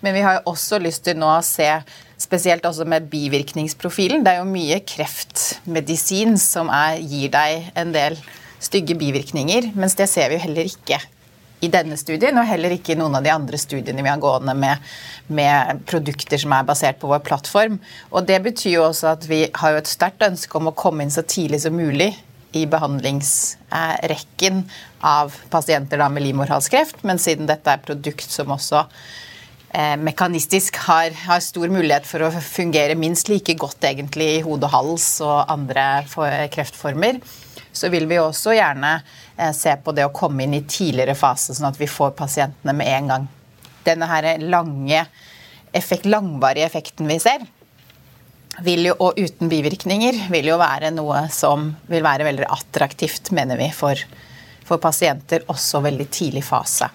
Men 0.00 0.14
vi 0.14 0.22
har 0.22 0.38
jo 0.38 0.52
også 0.52 0.78
lyst 0.78 1.02
til 1.08 1.18
nå 1.18 1.26
å 1.26 1.44
se 1.44 1.66
spesielt 2.18 2.66
også 2.66 2.86
med 2.86 3.10
bivirkningsprofilen. 3.10 4.22
Det 4.22 4.34
er 4.34 4.42
jo 4.42 4.50
mye 4.50 4.78
kreftmedisin 4.86 6.38
som 6.38 6.70
er, 6.70 7.02
gir 7.02 7.34
deg 7.34 7.72
en 7.78 7.94
del 7.94 8.18
stygge 8.62 8.94
bivirkninger, 8.98 9.72
mens 9.78 9.94
det 9.98 10.08
ser 10.10 10.30
vi 10.30 10.38
jo 10.38 10.46
heller 10.46 10.70
ikke 10.70 10.98
i 11.60 11.70
denne 11.72 11.96
studien, 11.98 12.36
og 12.38 12.46
heller 12.46 12.74
ikke 12.74 12.94
i 12.94 12.98
noen 12.98 13.16
av 13.18 13.24
de 13.24 13.32
andre 13.34 13.58
studiene 13.58 14.04
vi 14.04 14.10
har 14.10 14.20
gående 14.22 14.54
med, 14.54 14.84
med, 15.26 15.82
produkter 15.90 16.38
som 16.40 16.54
er 16.54 16.66
basert 16.68 17.00
på 17.00 17.10
vår 17.10 17.22
plattform. 17.26 17.78
Og 18.12 18.26
Det 18.28 18.38
betyr 18.44 18.76
jo 18.76 18.86
også 18.86 19.12
at 19.14 19.28
vi 19.28 19.44
har 19.54 19.78
et 19.78 19.90
sterkt 19.90 20.22
ønske 20.26 20.58
om 20.58 20.70
å 20.70 20.76
komme 20.78 21.04
inn 21.04 21.14
så 21.14 21.22
tidlig 21.26 21.64
som 21.64 21.76
mulig 21.76 22.12
i 22.56 22.64
behandlingsrekken 22.66 24.62
av 25.04 25.34
pasienter 25.52 26.00
med 26.08 26.24
livmorhalskreft, 26.24 27.02
men 27.04 27.18
siden 27.20 27.48
dette 27.48 27.70
er 27.70 27.80
et 27.80 27.88
produkt 27.90 28.30
som 28.32 28.54
også 28.54 28.84
eh, 29.74 29.96
mekanistisk 30.00 30.78
har, 30.86 31.12
har, 31.26 31.42
stor 31.44 31.68
mulighet 31.68 32.06
for 32.08 32.24
å 32.24 32.32
fungere 32.32 32.96
minst 32.98 33.28
like 33.28 33.54
godt 33.60 33.84
egentlig 33.90 34.30
i 34.38 34.40
hode 34.46 34.64
og 34.64 34.72
hals 34.72 35.10
og 35.26 35.44
andre 35.52 36.06
kreftformer, 36.54 37.20
så 37.72 37.90
vil 37.92 38.08
vi 38.10 38.18
også 38.20 38.54
gjerne 38.56 38.98
eh, 39.36 39.52
se 39.56 39.74
på 39.82 39.94
det 39.96 40.06
å 40.08 40.14
komme 40.14 40.44
inn 40.44 40.56
i 40.58 40.64
tidligere 40.66 41.16
fase, 41.18 41.54
sånn 41.54 41.70
at 41.70 41.80
vi 41.80 41.90
får 41.90 42.14
pasientene 42.18 42.74
med 42.76 42.90
en 42.94 43.12
gang. 43.12 43.28
Denne 43.86 44.08
her 44.10 44.30
lange 44.42 45.04
effekt, 45.72 46.08
langvarige 46.08 46.66
effekten 46.66 47.08
vi 47.08 47.18
ser, 47.22 47.44
jo, 48.58 48.94
og 48.98 49.18
uten 49.18 49.50
bivirkninger, 49.50 50.24
vil 50.32 50.50
jo 50.50 50.58
være 50.58 50.90
noe 50.90 51.28
som 51.30 51.70
vil 51.86 52.02
være 52.02 52.26
veldig 52.26 52.48
attraktivt, 52.50 53.30
mener 53.36 53.60
vi, 53.60 53.70
for, 53.74 54.00
for 54.66 54.82
pasienter 54.82 55.46
også 55.46 55.82
veldig 55.84 56.08
tidlig 56.10 56.42
fase. 56.46 56.88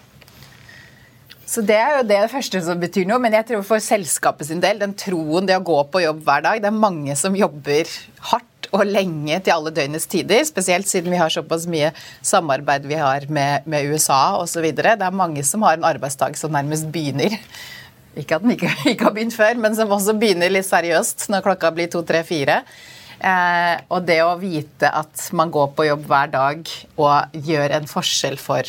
Så 1.53 1.61
Det 1.61 1.75
er 1.77 1.99
jo 1.99 2.07
det 2.09 2.31
første 2.31 2.61
som 2.65 2.79
betyr 2.81 3.05
noe. 3.05 3.21
Men 3.21 3.35
jeg 3.37 3.45
tror 3.51 3.65
for 3.67 3.83
selskapet 3.83 4.47
sin 4.47 4.63
del, 4.63 4.79
den 4.81 4.95
troen, 4.97 5.45
det 5.45 5.59
å 5.59 5.65
gå 5.65 5.83
på 5.91 6.01
jobb 6.01 6.23
hver 6.25 6.41
dag 6.45 6.61
Det 6.63 6.69
er 6.71 6.79
mange 6.79 7.15
som 7.19 7.35
jobber 7.37 7.89
hardt 8.31 8.49
og 8.73 8.89
lenge 8.89 9.37
til 9.45 9.53
alle 9.53 9.73
døgnets 9.75 10.09
tider. 10.09 10.43
Spesielt 10.47 10.89
siden 10.89 11.13
vi 11.13 11.19
har 11.21 11.31
såpass 11.33 11.67
mye 11.69 11.91
samarbeid 12.25 12.87
vi 12.89 12.97
har 12.99 13.27
med, 13.29 13.67
med 13.69 13.91
USA 13.93 14.39
osv. 14.41 14.65
Det 14.73 14.97
er 14.97 15.15
mange 15.15 15.45
som 15.47 15.65
har 15.67 15.77
en 15.77 15.87
arbeidsdag 15.93 16.37
som 16.39 16.53
nærmest 16.53 16.89
begynner. 16.93 17.37
Ikke 18.17 18.37
at 18.37 18.45
den 18.45 18.55
ikke, 18.55 18.71
ikke 18.93 19.09
har 19.09 19.15
begynt 19.15 19.37
før, 19.37 19.61
men 19.61 19.77
som 19.77 19.93
også 19.93 20.17
begynner 20.17 20.51
litt 20.53 20.69
seriøst 20.69 21.29
når 21.33 21.45
klokka 21.45 21.73
blir 21.75 21.91
to, 21.93 22.03
tre, 22.07 22.23
fire. 22.27 22.63
Eh, 23.23 23.77
og 23.93 24.03
det 24.07 24.19
å 24.25 24.33
vite 24.41 24.89
at 24.89 25.29
man 25.37 25.53
går 25.53 25.71
på 25.77 25.87
jobb 25.87 26.09
hver 26.09 26.33
dag 26.33 26.73
og 26.99 27.37
gjør 27.47 27.77
en 27.77 27.87
forskjell 27.87 28.35
for 28.41 28.67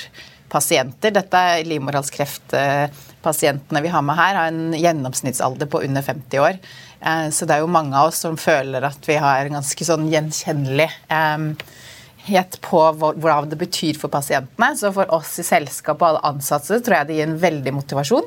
pasienter 0.55 1.11
Dette 1.15 1.35
er 1.35 1.65
livmorhalskreftpasientene 1.69 3.83
vi 3.85 3.93
har 3.93 4.03
med 4.07 4.17
her, 4.19 4.35
har 4.39 4.49
en 4.53 4.75
gjennomsnittsalder 4.79 5.67
på 5.71 5.83
under 5.87 6.03
50 6.07 6.45
år. 6.45 6.55
Eh, 7.01 7.29
så 7.35 7.41
det 7.47 7.53
er 7.57 7.61
jo 7.65 7.75
mange 7.75 7.97
av 7.99 8.07
oss 8.13 8.21
som 8.25 8.41
føler 8.41 8.81
at 8.87 9.03
vi 9.09 9.17
har 9.21 9.53
ganske 9.53 9.85
sånn 9.89 10.13
gjenkjennelighet 10.13 12.53
på 12.65 12.81
hva 13.01 13.37
det 13.51 13.59
betyr 13.61 13.95
for 14.01 14.09
pasientene. 14.13 14.69
Så 14.79 14.87
for 14.97 15.07
oss 15.15 15.33
i 15.43 15.45
selskapet 15.47 16.03
og 16.03 16.09
alle 16.13 16.27
ansatte 16.35 16.81
tror 16.81 16.97
jeg 17.01 17.07
det 17.11 17.17
gir 17.19 17.29
en 17.29 17.43
veldig 17.43 17.73
motivasjon. 17.81 18.27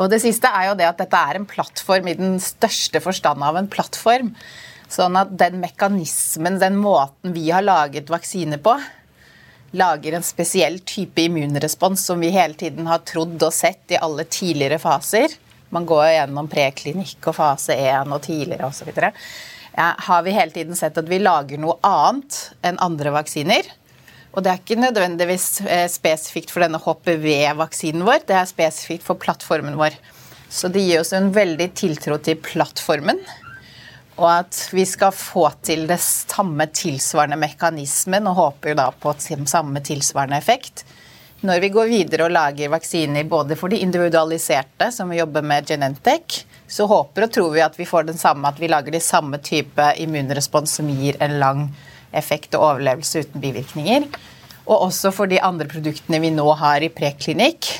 Og 0.00 0.06
det 0.10 0.22
siste 0.22 0.48
er 0.48 0.70
jo 0.70 0.76
det 0.78 0.88
at 0.88 1.00
dette 1.02 1.18
er 1.18 1.34
en 1.38 1.48
plattform 1.48 2.06
i 2.10 2.18
den 2.18 2.38
største 2.42 3.00
forstand 3.04 3.44
av 3.44 3.58
en 3.58 3.70
plattform. 3.70 4.28
Sånn 4.92 5.16
at 5.16 5.30
den 5.40 5.60
mekanismen, 5.62 6.58
den 6.60 6.76
måten 6.80 7.34
vi 7.36 7.50
har 7.52 7.64
laget 7.64 8.10
vaksiner 8.12 8.60
på, 8.62 8.76
lager 9.72 10.12
en 10.12 10.24
spesiell 10.24 10.78
type 10.78 11.22
immunrespons 11.22 12.04
som 12.06 12.20
vi 12.20 12.32
hele 12.34 12.54
tiden 12.54 12.86
har 12.86 13.04
trodd 13.08 13.40
og 13.42 13.54
sett 13.54 13.94
i 13.94 14.00
alle 14.00 14.24
tidligere 14.28 14.78
faser. 14.82 15.32
Man 15.72 15.86
går 15.88 16.10
gjennom 16.12 16.48
preklinikk 16.52 17.30
og 17.30 17.38
fase 17.38 17.76
1 17.80 18.12
og 18.12 18.20
tidligere 18.24 18.68
osv. 18.68 18.90
Ja, 19.72 19.94
har 19.96 20.24
vi 20.26 20.34
hele 20.36 20.52
tiden 20.52 20.76
sett 20.76 20.98
at 21.00 21.08
vi 21.08 21.22
lager 21.22 21.60
noe 21.60 21.78
annet 21.86 22.42
enn 22.60 22.80
andre 22.84 23.14
vaksiner. 23.14 23.70
Og 24.32 24.44
det 24.44 24.52
er 24.52 24.60
ikke 24.60 24.80
nødvendigvis 24.80 25.46
eh, 25.64 25.86
spesifikt 25.92 26.52
for 26.52 26.64
denne 26.64 26.80
HPV-vaksinen 26.80 28.04
vår, 28.04 28.24
det 28.28 28.36
er 28.36 28.48
spesifikt 28.48 29.04
for 29.04 29.20
plattformen 29.20 29.76
vår. 29.80 29.96
Så 30.52 30.68
det 30.72 30.84
gir 30.84 31.00
oss 31.00 31.12
en 31.16 31.30
veldig 31.32 31.70
tiltro 31.76 32.18
til 32.20 32.40
plattformen 32.40 33.20
og 34.22 34.30
at 34.30 34.68
vi 34.70 34.84
skal 34.86 35.10
få 35.14 35.48
til 35.66 35.88
det 35.90 35.98
samme 36.00 36.68
tilsvarende 36.70 37.38
mekanismen, 37.42 38.28
og 38.30 38.38
håper 38.38 38.76
da 38.78 38.88
på 38.94 39.14
samme 39.18 39.82
tilsvarende 39.82 40.38
effekt. 40.38 40.84
Når 41.42 41.58
vi 41.58 41.72
går 41.74 41.88
videre 41.90 42.28
og 42.28 42.34
lager 42.36 42.70
vaksiner 42.70 43.26
både 43.26 43.56
for 43.58 43.72
de 43.72 43.80
individualiserte, 43.82 44.92
som 44.94 45.10
vi 45.10 45.18
jobber 45.18 45.42
med 45.42 45.66
Genentech, 45.66 46.44
så 46.70 46.86
håper 46.86 47.26
og 47.26 47.32
tror 47.34 47.50
vi 47.50 47.64
at 47.64 47.74
vi 47.78 47.86
får 47.88 48.06
den 48.12 48.20
samme, 48.20 48.46
at 48.46 48.62
vi 48.62 48.70
lager 48.70 48.94
de 48.94 49.02
samme 49.02 49.42
type 49.42 49.88
immunrespons 49.98 50.78
som 50.78 50.92
gir 50.94 51.18
en 51.18 51.40
lang 51.42 51.64
effekt 52.14 52.54
og 52.54 52.68
overlevelse 52.68 53.24
uten 53.24 53.42
bivirkninger. 53.42 54.06
Og 54.68 54.86
også 54.86 55.10
for 55.10 55.26
de 55.26 55.42
andre 55.42 55.66
produktene 55.66 56.22
vi 56.22 56.30
nå 56.30 56.46
har 56.62 56.86
i 56.86 56.92
preklinikk, 56.94 57.72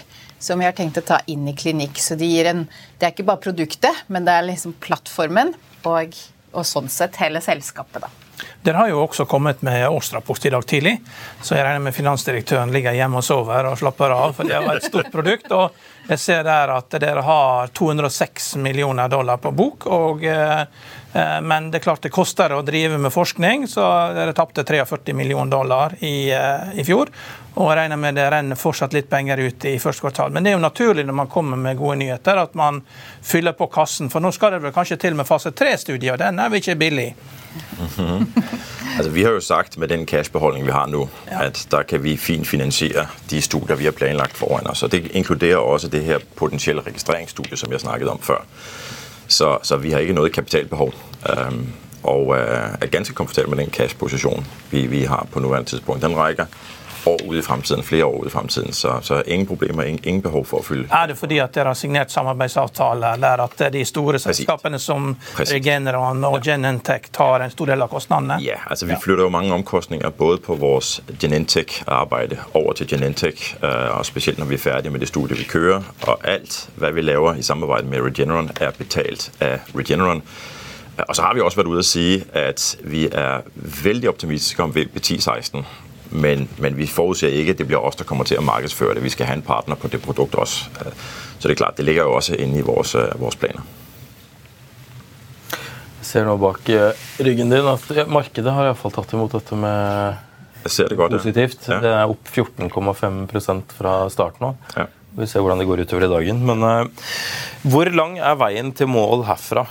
som 0.42 0.58
vi 0.58 0.66
har 0.66 0.74
tenkt 0.74 0.98
å 0.98 1.06
ta 1.06 1.20
inn 1.30 1.46
i 1.46 1.54
klinikk. 1.54 2.02
Så 2.02 2.18
de 2.18 2.32
en, 2.50 2.66
det 2.98 3.06
er 3.06 3.14
ikke 3.14 3.30
bare 3.30 3.44
produktet, 3.46 4.02
men 4.10 4.26
det 4.26 4.34
er 4.34 4.48
liksom 4.50 4.74
plattformen 4.82 5.54
og, 5.86 6.18
og 6.52 6.66
sånn 6.66 6.90
sett 6.92 7.16
hele 7.22 7.40
selskapet, 7.44 8.04
da. 8.04 8.10
Dere 8.62 8.78
har 8.78 8.90
jo 8.92 9.00
også 9.02 9.24
kommet 9.26 9.62
med 9.66 9.88
årsrapport 9.88 10.46
i 10.46 10.50
dag 10.54 10.64
tidlig, 10.66 10.92
så 11.42 11.56
jeg 11.56 11.64
regner 11.66 11.82
med 11.82 11.94
finansdirektøren 11.94 12.70
ligger 12.74 12.94
hjemme 12.94 13.18
og 13.18 13.26
sover 13.26 13.66
og 13.70 13.78
slapper 13.80 14.14
av, 14.14 14.36
for 14.36 14.46
det 14.46 14.54
er 14.54 14.68
et 14.76 14.86
stort 14.86 15.10
produkt. 15.14 15.50
og 15.50 15.74
Jeg 16.08 16.22
ser 16.22 16.42
der 16.46 16.70
at 16.76 16.94
dere 17.02 17.24
har 17.26 17.72
206 17.74 18.54
millioner 18.62 19.10
dollar 19.10 19.42
på 19.42 19.50
bok. 19.50 19.86
og 19.86 20.24
eh, 20.24 20.62
eh, 21.12 21.40
men 21.42 21.70
det 21.70 21.80
er 21.80 21.86
klart 21.88 22.06
det 22.06 22.14
koster 22.14 22.54
å 22.54 22.62
drive 22.62 22.98
med 22.98 23.14
forskning, 23.14 23.66
så 23.66 23.86
dere 24.14 24.34
tapte 24.34 24.64
43 24.64 25.14
millioner 25.14 25.50
dollar 25.50 25.96
i, 25.98 26.30
eh, 26.30 26.78
i 26.78 26.86
fjor. 26.86 27.10
Og 27.54 27.68
regner 27.76 27.96
med 28.00 28.16
det 28.16 28.30
renner 28.32 28.56
fortsatt 28.56 28.94
litt 28.96 29.10
penger 29.10 29.40
ut 29.44 29.64
i 29.68 29.74
første 29.80 30.00
kvartal. 30.00 30.32
Men 30.32 30.44
det 30.44 30.52
er 30.52 30.56
jo 30.56 30.62
naturlig 30.62 31.04
når 31.04 31.16
man 31.18 31.28
kommer 31.28 31.60
med 31.60 31.76
gode 31.76 31.98
nyheter, 32.00 32.40
at 32.40 32.54
man 32.56 32.80
fyller 33.22 33.52
på 33.52 33.68
kassen. 33.72 34.08
For 34.10 34.24
nå 34.24 34.30
skal 34.32 34.54
det 34.54 34.62
vel 34.62 34.72
kanskje 34.72 34.96
til 35.02 35.18
med 35.18 35.28
fase 35.28 35.52
tre-studier, 35.52 36.14
og 36.14 36.22
den 36.22 36.40
er 36.40 36.48
vel 36.48 36.62
ikke 36.62 36.78
billig? 36.80 37.14
Mm 37.78 37.86
-hmm. 37.86 38.42
altså, 38.96 39.10
vi 39.10 39.22
har 39.22 39.30
jo 39.30 39.40
sagt 39.40 39.78
med 39.78 39.88
den 39.88 40.06
cashbeholdningen 40.06 40.66
vi 40.66 40.72
har 40.72 40.86
nå, 40.86 41.08
ja. 41.30 41.42
at 41.42 41.66
der 41.70 41.82
kan 41.82 42.02
vi 42.02 42.16
fint 42.16 42.48
finansiere 42.48 43.06
de 43.30 43.42
studier 43.42 43.76
vi 43.76 43.84
har 43.84 43.92
planlagt 43.92 44.36
foran 44.36 44.66
oss. 44.66 44.82
Og 44.82 44.92
Det 44.92 45.10
inkluderer 45.10 45.56
også 45.56 45.88
det 45.88 46.04
her 46.04 46.18
potensielle 46.36 46.82
registreringsstudiet 46.82 47.58
som 47.58 47.72
jeg 47.72 47.80
snakket 47.80 48.08
om 48.08 48.18
før. 48.18 48.44
Så, 49.26 49.58
så 49.62 49.76
vi 49.76 49.90
har 49.90 49.98
ikke 49.98 50.12
noe 50.12 50.30
kapitalbehov. 50.30 50.92
Um, 51.48 51.72
og 52.02 52.26
uh, 52.26 52.36
er 52.80 52.86
ganske 52.86 53.14
komfortable 53.14 53.56
med 53.56 53.64
den 53.64 53.70
cash-posisjonen 53.70 54.46
vi, 54.70 54.86
vi 54.86 55.04
har 55.04 55.26
på 55.32 55.40
nåværende 55.40 55.70
tidspunkt. 55.70 56.02
Den 56.02 56.16
rækker 56.16 56.46
år 57.04 57.34
ut 57.34 57.38
i 57.38 57.42
fremtiden, 57.42 57.82
flere 57.82 58.04
år 58.04 58.22
ut 58.22 58.26
i 58.26 58.30
fremtiden. 58.30 58.72
Så, 58.72 58.98
så 59.02 59.22
ingen 59.22 59.46
problemer, 59.46 59.84
ingen, 59.84 60.00
ingen, 60.04 60.22
behov 60.22 60.44
for 60.44 60.62
å 60.62 60.66
fylle. 60.66 60.86
Er 60.90 61.10
det 61.10 61.16
fordi 61.18 61.38
at 61.42 61.54
dere 61.54 61.72
har 61.72 61.78
signert 61.78 62.12
samarbeidsavtaler 62.14 63.20
der 63.22 63.42
at 63.44 63.64
de 63.74 63.84
store 63.88 64.20
selskapene 64.22 64.78
som 64.82 65.12
Regeneron 65.38 66.24
og 66.28 66.40
Genentech 66.46 67.10
tar 67.12 67.44
en 67.44 67.52
stor 67.52 67.72
del 67.72 67.82
av 67.82 67.92
kostnadene? 67.92 68.38
Ja, 68.44 68.60
altså 68.70 68.86
vi 68.86 68.98
flytter 69.02 69.26
jo 69.26 69.34
mange 69.34 69.54
omkostninger 69.54 70.14
både 70.18 70.40
på 70.44 70.56
vårt 70.60 71.00
Genentech-arbeid 71.18 72.36
over 72.54 72.72
til 72.78 72.90
Genentech, 72.94 73.54
øh, 73.62 73.98
og 73.98 74.06
spesielt 74.06 74.38
når 74.38 74.50
vi 74.52 74.58
er 74.60 74.64
ferdige 74.64 74.94
med 74.94 75.00
det 75.00 75.08
studiet 75.08 75.38
vi 75.38 75.48
kører. 75.48 75.86
Og 76.06 76.26
alt 76.28 76.68
hva 76.76 76.92
vi 76.94 77.04
laver 77.04 77.38
i 77.38 77.42
samarbeid 77.42 77.88
med 77.90 78.02
Regeneron, 78.06 78.50
er 78.60 78.70
betalt 78.78 79.30
av 79.40 79.58
Regeneron. 79.76 80.22
Og 81.08 81.16
så 81.16 81.22
har 81.22 81.34
vi 81.34 81.40
også 81.40 81.56
vært 81.56 81.70
ute 81.72 81.82
og 81.82 81.88
si 81.88 82.06
at 82.36 82.64
vi 82.84 83.06
er 83.08 83.46
veldig 83.84 84.10
optimistiske 84.12 84.62
om 84.62 84.74
VP1016 84.76 85.64
men, 86.12 86.48
men, 86.62 86.76
vi 86.76 86.86
forudser 86.90 87.32
ikke 87.32 87.56
at 87.56 87.62
det 87.62 87.68
blir 87.70 87.80
oss 87.82 87.96
som 87.98 88.08
kommer 88.08 88.28
til 88.28 88.40
å 88.40 88.46
markedsføre 88.46 88.98
det. 88.98 89.04
Vi 89.04 89.12
skal 89.14 89.30
ha 89.30 89.36
en 89.36 89.44
partner 89.46 89.78
på 89.80 89.90
det 89.92 90.02
produktet 90.04 90.40
også. 90.42 90.92
Så 91.38 91.48
det 91.48 91.54
er 91.56 91.60
klart, 91.64 91.78
det 91.78 91.86
ligger 91.88 92.08
jo 92.08 92.18
også 92.18 92.38
inne 92.38 92.60
i 92.60 92.66
våre, 92.66 93.06
våre 93.20 93.38
planer. 93.40 93.70
Jeg 96.02 96.08
ser 96.08 96.26
nå 96.28 96.36
bak 96.40 96.68
eh, 96.68 97.04
ryggen 97.24 97.52
din 97.52 97.68
at 97.70 97.88
markedet 98.10 98.52
har 98.52 98.68
iallfall 98.68 98.92
tatt 98.92 99.14
imot 99.16 99.32
dette 99.38 99.56
med 99.56 100.18
det 100.62 100.96
godt, 100.98 101.14
positivt. 101.16 101.68
Ja. 101.70 101.78
Det 101.82 101.92
er 101.92 102.10
opp 102.10 102.28
14,5% 102.28 103.76
fra 103.78 103.94
starten 104.12 104.50
av. 104.50 104.74
Ja. 104.76 104.88
Vi 105.18 105.28
ser 105.28 105.44
hvordan 105.44 105.60
det 105.60 105.68
går 105.68 105.84
utover 105.84 106.06
i 106.06 106.10
dagen. 106.12 106.42
Men 106.48 106.64
uh, 106.64 107.08
hvor 107.68 107.90
lang 107.92 108.18
er 108.18 108.38
veien 108.40 108.72
til 108.76 108.90
mål 108.90 109.26
herfra? 109.28 109.66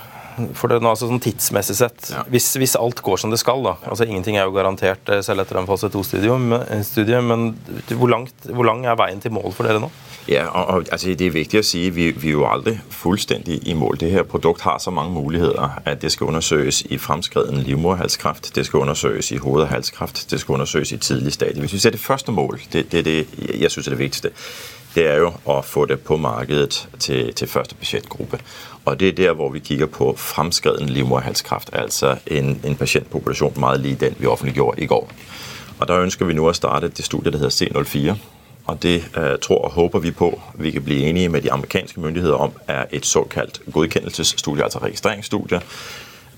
For 0.58 0.72
det, 0.72 0.80
altså, 0.80 1.08
sånn 1.08 1.22
tidsmessig 1.22 1.76
sett, 1.78 2.12
ja. 2.12 2.22
hvis, 2.32 2.50
hvis, 2.60 2.76
alt 2.80 3.02
går 3.04 3.20
som 3.22 3.32
det 3.32 3.40
skal 3.42 3.64
da, 3.64 3.76
altså 3.88 4.06
Ingenting 4.06 4.38
er 4.38 4.48
jo 4.48 4.54
garantert 4.56 5.08
eh, 5.12 5.22
selv 5.24 5.44
etter 5.44 5.60
en 5.60 5.68
fase 5.68 5.90
2-studie, 5.92 7.20
men 7.22 7.52
hvor, 7.92 8.08
langt, 8.10 8.48
hvor 8.48 8.68
lang 8.68 8.86
er 8.86 8.98
veien 8.98 9.22
til 9.22 9.34
mål 9.34 9.52
for 9.56 9.68
dere 9.68 9.82
nå? 9.82 9.92
Ja, 10.28 10.46
og, 10.46 10.66
og 10.66 10.86
altså, 10.92 11.14
Det 11.18 11.26
er 11.26 11.34
viktig 11.34 11.58
å 11.58 11.64
si 11.66 11.82
vi, 11.90 12.10
vi 12.14 12.30
er 12.30 12.36
jo 12.36 12.44
aldri 12.46 12.76
fullstendig 12.94 13.58
i 13.66 13.74
mål. 13.74 13.98
Det 13.98 14.10
her 14.12 14.22
produkt 14.22 14.62
har 14.62 14.78
så 14.78 14.92
mange 14.94 15.14
muligheter 15.16 15.80
at 15.84 16.02
det 16.02 16.12
skal 16.14 16.30
undersøkes 16.30 16.84
i 16.90 16.98
fremskreden 16.98 17.64
livmorhalskreft, 17.66 18.52
det 18.54 18.66
skal 18.66 18.86
undersøkes 18.86 19.32
i 19.32 19.40
hode- 19.42 19.66
og 19.66 19.72
halskreft, 19.72 20.30
det 20.30 20.40
skal 20.40 20.60
undersøkes 20.60 20.92
i 20.92 21.00
tidlig 21.02 21.32
stadie. 21.32 21.60
Hvis 21.60 21.72
vi 21.72 21.78
ser 21.78 21.90
det 21.90 22.00
første 22.00 22.32
mål, 22.32 22.60
det, 22.72 22.92
det 22.92 22.98
er 22.98 23.08
det 23.08 23.26
jeg 23.60 23.70
syns 23.70 23.86
er 23.86 23.96
det 23.96 23.98
viktigste, 23.98 24.30
det 24.94 25.06
er 25.08 25.22
jo 25.22 25.32
å 25.48 25.60
få 25.64 25.86
det 25.88 26.00
på 26.04 26.16
markedet 26.20 26.88
til, 26.98 27.32
til 27.34 27.48
første 27.48 27.74
pasientgruppe. 27.74 28.38
Og 28.84 29.00
det 29.00 29.08
er 29.08 29.12
der, 29.12 29.32
hvor 29.34 29.50
vi 29.50 29.60
kikker 29.60 29.86
på 29.86 30.14
fremskreden 30.18 30.88
livmorhalskreft, 30.88 31.70
altså 31.72 32.16
en, 32.26 32.60
en 32.64 32.76
pasientpopulasjon 32.76 33.60
meget 33.60 33.80
lik 33.80 34.00
den, 34.00 34.16
vi 34.18 34.26
offentliggjorde 34.26 34.82
i 34.82 34.86
går. 34.86 35.08
Og 35.78 35.88
Der 35.88 36.02
ønsker 36.02 36.26
vi 36.26 36.34
nå 36.34 36.46
å 36.46 36.54
starte 36.54 36.88
det 36.88 37.04
studiet 37.04 37.32
der 37.34 37.42
heter 37.42 37.54
C04. 37.66 38.16
Og 38.66 38.82
Det 38.82 39.04
uh, 39.16 39.38
tror 39.42 39.64
og 39.64 39.70
håper 39.70 39.98
vi 39.98 40.10
på 40.10 40.40
vi 40.54 40.70
kan 40.70 40.82
bli 40.82 41.02
enige 41.04 41.28
med 41.28 41.42
de 41.42 41.52
amerikanske 41.52 42.00
myndigheter 42.00 42.34
om 42.34 42.52
er 42.68 42.84
et 42.92 43.06
såkalt 43.06 43.60
godkjennelsesstudie, 43.72 44.62
altså 44.64 44.78
registreringsstudie. 44.78 45.60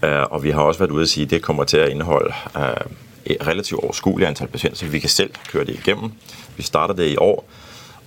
Uh, 0.02 0.24
og 0.30 0.42
Vi 0.42 0.50
har 0.50 0.62
også 0.62 0.80
vært 0.80 0.90
ute 0.90 1.00
og 1.00 1.08
si 1.08 1.22
at 1.22 1.30
det 1.30 1.42
kommer 1.42 1.64
til 1.64 1.84
å 1.84 1.90
inneholde 1.90 2.32
uh, 2.56 2.86
et 3.24 3.46
relativt 3.46 3.80
overskuelig 3.82 4.26
antall 4.26 4.48
pasienter, 4.48 4.78
så 4.78 4.86
vi 4.86 4.98
kan 4.98 5.10
selv 5.10 5.36
køre 5.48 5.64
det 5.64 5.78
igjennom. 5.78 6.12
Vi 6.56 6.62
starter 6.62 6.94
det 6.94 7.12
i 7.12 7.16
år. 7.16 7.44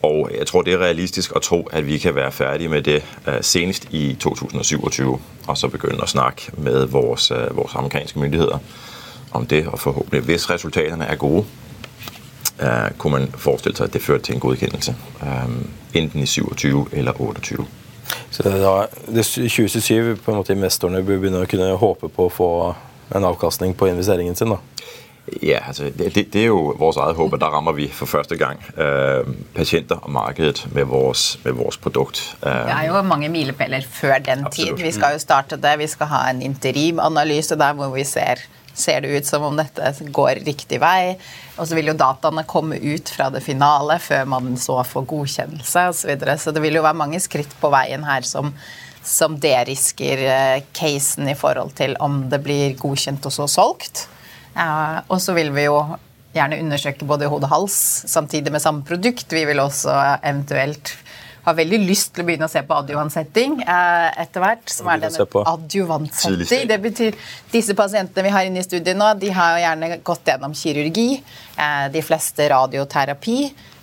Og 0.01 0.29
jeg 0.37 0.47
tror 0.47 0.61
det 0.61 0.73
er 0.73 0.83
realistisk 0.83 1.35
å 1.35 1.39
tro 1.39 1.63
at 1.73 1.85
vi 1.87 1.97
kan 1.97 2.15
være 2.15 2.31
ferdige 2.31 2.69
med 2.69 2.81
det 2.85 3.01
senest 3.41 3.87
i 3.91 4.15
2027. 4.19 5.07
Og 5.47 5.57
så 5.57 5.69
begynne 5.69 6.03
å 6.03 6.09
snakke 6.09 6.51
med 6.57 6.91
vores 6.93 7.31
amerikanske 7.75 8.19
myndigheter 8.19 8.59
om 9.31 9.45
det, 9.45 9.67
og 9.67 9.79
forhåpentlig, 9.79 10.21
hvis 10.21 10.49
resultatene 10.49 11.05
er 11.05 11.15
gode, 11.15 11.45
uh, 12.61 12.89
kunne 12.97 13.19
man 13.19 13.27
forestille 13.35 13.77
seg 13.77 13.89
at 13.89 13.93
det 13.93 14.01
førte 14.01 14.23
til 14.23 14.35
en 14.35 14.39
godkjennelse. 14.39 14.95
Enten 15.93 16.23
i 16.23 16.25
27 16.25 16.87
eller 16.91 17.21
28. 17.21 17.65
Så 18.31 18.43
det 18.43 18.53
er 18.53 18.61
da, 18.63 18.85
det 19.07 19.25
2027 19.25 20.15
på 20.15 20.31
en 20.31 20.37
måte 20.37 20.55
investorene 20.55 21.03
bør 21.03 21.19
begynne 21.21 21.43
å 21.43 21.49
kunne 21.49 21.73
håpe 21.79 22.09
på 22.13 22.27
å 22.27 22.33
få 22.33 22.49
en 23.15 23.27
avkastning 23.27 23.75
på 23.77 23.87
investeringen 23.91 24.35
sin? 24.35 24.51
da? 24.51 24.59
Ja, 25.43 25.59
altså 25.67 25.91
det, 25.97 26.15
det, 26.33 26.41
er 26.41 26.45
jo 26.45 26.75
vores 26.79 26.97
eget 26.97 27.15
håp. 27.15 27.33
og 27.33 27.41
Der 27.41 27.47
rammer 27.47 27.71
vi 27.71 27.87
for 27.93 28.05
første 28.05 28.37
gang 28.37 28.59
øh, 28.77 29.27
pasienter 29.55 29.95
og 29.95 30.11
markedet 30.11 30.67
med 30.71 30.83
vores, 30.83 31.39
med 31.43 31.51
vores 31.51 31.77
produkt. 31.77 32.37
Det 32.43 32.51
er 32.51 32.85
jo 32.87 33.01
mange 33.01 33.29
milepæler 33.29 33.81
før 33.91 34.17
den 34.17 34.45
Absolut. 34.45 34.77
tid. 34.77 34.85
Vi 34.85 34.91
skal 34.91 35.13
jo 35.13 35.19
starte 35.19 35.57
det. 35.57 35.79
Vi 35.79 35.87
skal 35.87 36.07
ha 36.07 36.29
en 36.29 36.41
interimanalyse 36.41 37.57
der 37.57 37.73
hvor 37.73 37.89
vi 37.89 38.03
ser 38.03 38.47
ser 38.77 39.01
det 39.01 39.17
ut 39.17 39.25
som 39.25 39.43
om 39.47 39.57
dette 39.57 39.91
går 40.13 40.43
riktig 40.45 40.79
vei. 40.81 41.15
Og 41.57 41.67
så 41.67 41.77
vil 41.77 41.89
jo 41.91 41.97
dataene 41.97 42.45
komme 42.47 42.77
ut 42.77 43.09
fra 43.09 43.31
det 43.33 43.41
finale 43.45 43.97
før 44.01 44.27
man 44.29 44.53
så 44.61 44.79
får 44.85 45.07
godkjennelse 45.09 45.87
osv. 45.89 46.01
Så, 46.01 46.11
videre. 46.11 46.37
så 46.37 46.53
det 46.53 46.61
vil 46.61 46.77
jo 46.77 46.85
være 46.85 46.97
mange 46.97 47.21
skritt 47.23 47.55
på 47.61 47.71
veien 47.73 48.05
her 48.05 48.27
som, 48.27 48.53
som 49.01 49.39
derisker 49.41 50.21
eh, 50.29 50.67
casen 50.77 51.29
i 51.31 51.37
forhold 51.37 51.73
til 51.77 51.97
om 52.03 52.27
det 52.29 52.43
blir 52.45 52.77
godkjent 52.79 53.25
og 53.25 53.33
så 53.33 53.49
solgt. 53.49 54.05
Uh, 54.57 55.03
og 55.13 55.21
så 55.21 55.35
vil 55.37 55.51
vi 55.53 55.67
jo 55.67 55.77
gjerne 56.33 56.59
undersøke 56.61 57.05
både 57.07 57.29
hode 57.29 57.47
og 57.47 57.53
hals 57.53 57.77
samtidig 58.09 58.53
med 58.53 58.63
samme 58.63 58.85
produkt. 58.85 59.31
Vi 59.33 59.45
vil 59.45 59.61
også 59.61 59.93
eventuelt 60.21 60.95
har 61.47 61.55
veldig 61.55 61.77
lyst 61.87 62.11
til 62.11 62.25
å 62.25 62.27
begynne 62.27 62.47
å 62.49 62.51
se 62.51 62.59
på 62.67 62.75
adjuvantsetting 62.75 63.61
eh, 63.63 64.07
etter 64.23 64.43
hvert. 64.43 64.65
Som 64.71 64.89
er 64.91 64.99
denne 65.05 65.43
adjuvantsetting. 65.53 66.65
Det 66.67 66.77
betyr 66.83 67.19
disse 67.53 67.75
pasientene 67.77 68.25
vi 68.25 68.33
har 68.35 68.47
inne 68.49 68.59
i 68.59 68.65
studiet 68.65 68.99
nå, 68.99 69.13
de 69.21 69.31
har 69.31 69.61
gjerne 69.63 69.89
gått 70.07 70.27
gjennom 70.27 70.55
kirurgi. 70.57 71.07
Eh, 71.55 71.85
de 71.93 72.03
fleste 72.03 72.49
radioterapi. 72.51 73.37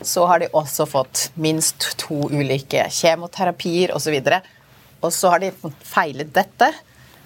Så 0.05 0.27
har 0.29 0.45
de 0.45 0.51
også 0.53 0.85
fått 0.91 1.31
minst 1.41 1.95
to 2.03 2.27
ulike 2.29 2.85
kjemoterapier 2.93 3.95
osv. 3.97 4.19
Og, 4.21 4.29
så 4.29 5.01
og 5.01 5.17
så 5.17 5.33
har 5.33 5.47
de 5.47 5.53
feilet 5.89 6.37
dette. 6.37 6.69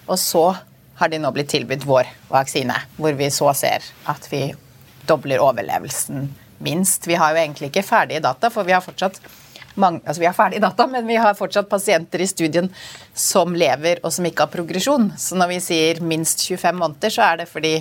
Og 0.06 0.22
så 0.22 0.46
har 0.98 1.08
de 1.08 1.18
nå 1.22 1.30
blitt 1.34 1.50
tilbudt 1.52 1.86
vår 1.86 2.08
vaksine, 2.28 2.74
hvor 2.98 3.14
vi 3.18 3.30
så 3.30 3.52
ser 3.54 3.84
at 4.10 4.26
vi 4.32 4.48
dobler 5.08 5.42
overlevelsen 5.42 6.28
minst. 6.64 7.06
Vi 7.06 7.14
har 7.14 7.32
jo 7.32 7.42
egentlig 7.42 7.70
ikke 7.70 7.86
ferdige 7.86 8.22
data, 8.24 8.50
for 8.50 8.66
vi 8.66 8.74
har 8.74 8.82
fortsatt 8.84 9.20
mange, 9.78 10.00
altså 10.04 10.20
Vi 10.20 10.26
har 10.26 10.34
ferdige 10.34 10.60
data, 10.60 10.86
men 10.90 11.06
vi 11.06 11.16
har 11.16 11.36
fortsatt 11.38 11.68
pasienter 11.70 12.20
i 12.20 12.26
studien 12.26 12.66
som 13.14 13.54
lever 13.54 14.00
og 14.02 14.12
som 14.12 14.26
ikke 14.26 14.42
har 14.42 14.50
progresjon. 14.50 15.12
Så 15.14 15.38
når 15.38 15.52
vi 15.52 15.60
sier 15.62 16.00
minst 16.02 16.42
25 16.42 16.80
måneder, 16.80 17.14
så 17.14 17.22
er 17.28 17.36
det 17.38 17.46
fordi 17.46 17.74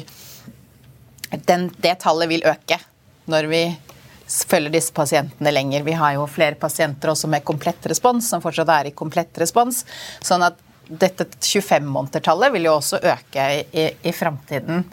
den, 1.49 1.71
det 1.81 1.97
tallet 2.05 2.29
vil 2.29 2.45
øke 2.45 2.77
når 3.27 3.49
vi 3.49 3.63
følger 4.27 4.71
disse 4.71 4.93
pasientene 4.93 5.51
lenger. 5.51 5.83
Vi 5.83 5.97
har 5.97 6.13
jo 6.19 6.27
flere 6.29 6.59
pasienter 6.59 7.11
også 7.11 7.29
med 7.31 7.45
komplett 7.47 7.89
respons, 7.89 8.29
som 8.29 8.43
fortsatt 8.43 8.71
er 8.75 8.91
i 8.91 8.95
komplett 8.95 9.37
respons. 9.41 9.81
Sånn 10.21 10.45
at 10.45 10.59
dette 10.89 11.27
25-månedertallet 11.35 12.53
vil 12.53 12.67
jo 12.69 12.77
også 12.77 12.99
øke 13.01 13.47
i, 13.71 13.87
i, 14.01 14.13
framtiden. 14.15 14.85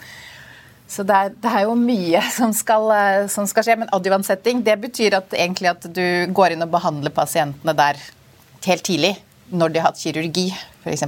Så 0.91 1.03
det 1.07 1.17
er, 1.17 1.35
det 1.43 1.51
er, 1.51 1.63
jo 1.67 1.77
mye 1.79 2.21
som 2.37 2.53
skal, 2.55 2.91
eh, 2.95 3.21
som 3.33 3.47
skal 3.51 3.67
skje. 3.67 3.79
Men 3.83 3.93
adjuvantsetting 3.95 4.65
det 4.67 4.77
betyr 4.83 5.19
at, 5.21 5.35
at 5.35 5.87
du 5.95 6.05
går 6.35 6.55
inn 6.55 6.67
og 6.67 6.75
behandler 6.75 7.15
pasientene 7.15 7.77
der 7.77 8.01
helt 8.69 8.85
tidlig. 8.87 9.15
Når 9.55 9.71
de 9.71 9.81
har 9.81 9.93
hatt 9.93 10.01
kirurgi, 10.01 10.49
f.eks. 10.83 11.05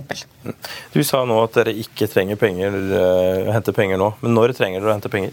Du 0.92 1.00
sa 1.04 1.22
nå 1.26 1.38
at 1.42 1.56
dere 1.56 1.72
ikke 1.80 2.06
trenger 2.12 2.36
penger, 2.38 2.74
uh, 2.92 3.48
hente 3.54 3.72
penger 3.74 3.98
nå. 4.00 4.10
Men 4.20 4.36
når 4.36 4.52
trenger 4.58 4.82
dere 4.82 4.92
å 4.92 4.96
hente 4.98 5.10
penger? 5.10 5.32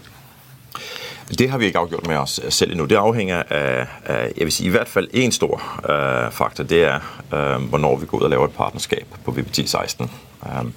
Det 1.28 1.50
har 1.50 1.58
vi 1.58 1.66
ikke 1.66 1.78
avgjort 1.78 2.06
med 2.06 2.18
oss 2.20 2.40
selv 2.52 2.74
endnu. 2.74 2.84
Det 2.86 2.98
avhenger 3.00 3.44
av, 3.48 3.86
jeg 4.36 4.44
vil 4.44 4.52
si, 4.52 4.66
i 4.66 4.72
hvert 4.72 4.88
fall 4.88 5.08
en 5.12 5.32
stor 5.32 5.62
øh, 5.88 6.32
faktor. 6.32 6.64
Det 6.68 6.82
er 6.84 7.00
øh, 7.32 7.62
hvornår 7.68 7.96
vi 7.96 8.06
går 8.06 8.18
ut 8.18 8.26
og 8.28 8.30
laver 8.30 8.44
et 8.44 8.56
partnerskab 8.56 9.16
på 9.24 9.32
VPT16. 9.32 10.08
Um, 10.44 10.74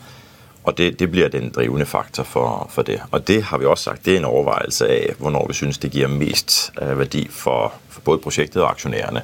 og 0.63 0.77
det, 0.77 0.99
det, 0.99 1.11
blir 1.11 1.27
den 1.27 1.49
drivende 1.55 1.85
faktor 1.85 2.23
for, 2.23 2.67
for, 2.71 2.81
det. 2.81 3.01
Og 3.11 3.27
det 3.27 3.43
har 3.43 3.57
vi 3.57 3.65
også 3.65 3.83
sagt, 3.83 4.05
det 4.05 4.13
er 4.13 4.17
en 4.17 4.25
overvejelse 4.25 4.87
av 4.87 5.19
hvornår 5.19 5.47
vi 5.47 5.53
synes 5.53 5.77
det 5.77 5.91
gir 5.91 6.07
mest 6.07 6.71
øh, 6.81 6.99
værdi 6.99 7.27
for, 7.31 7.73
for, 7.89 8.01
både 8.01 8.17
projektet 8.17 8.61
og 8.61 8.71
aksjonærene. 8.71 9.21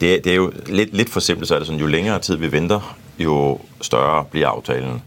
Det, 0.00 0.24
det, 0.24 0.26
er 0.26 0.34
jo 0.34 0.52
litt, 0.66 0.94
lidt 0.94 1.10
for 1.10 1.20
simpelt, 1.20 1.48
så 1.48 1.54
er 1.54 1.62
det 1.62 1.68
sånn, 1.68 1.78
Jo 1.78 1.86
længere 1.86 2.18
tid 2.18 2.36
vi 2.42 2.50
venter, 2.50 2.82
jo 3.18 3.60
større 3.80 4.24
blir 4.30 4.48
avtalen. 4.50 5.02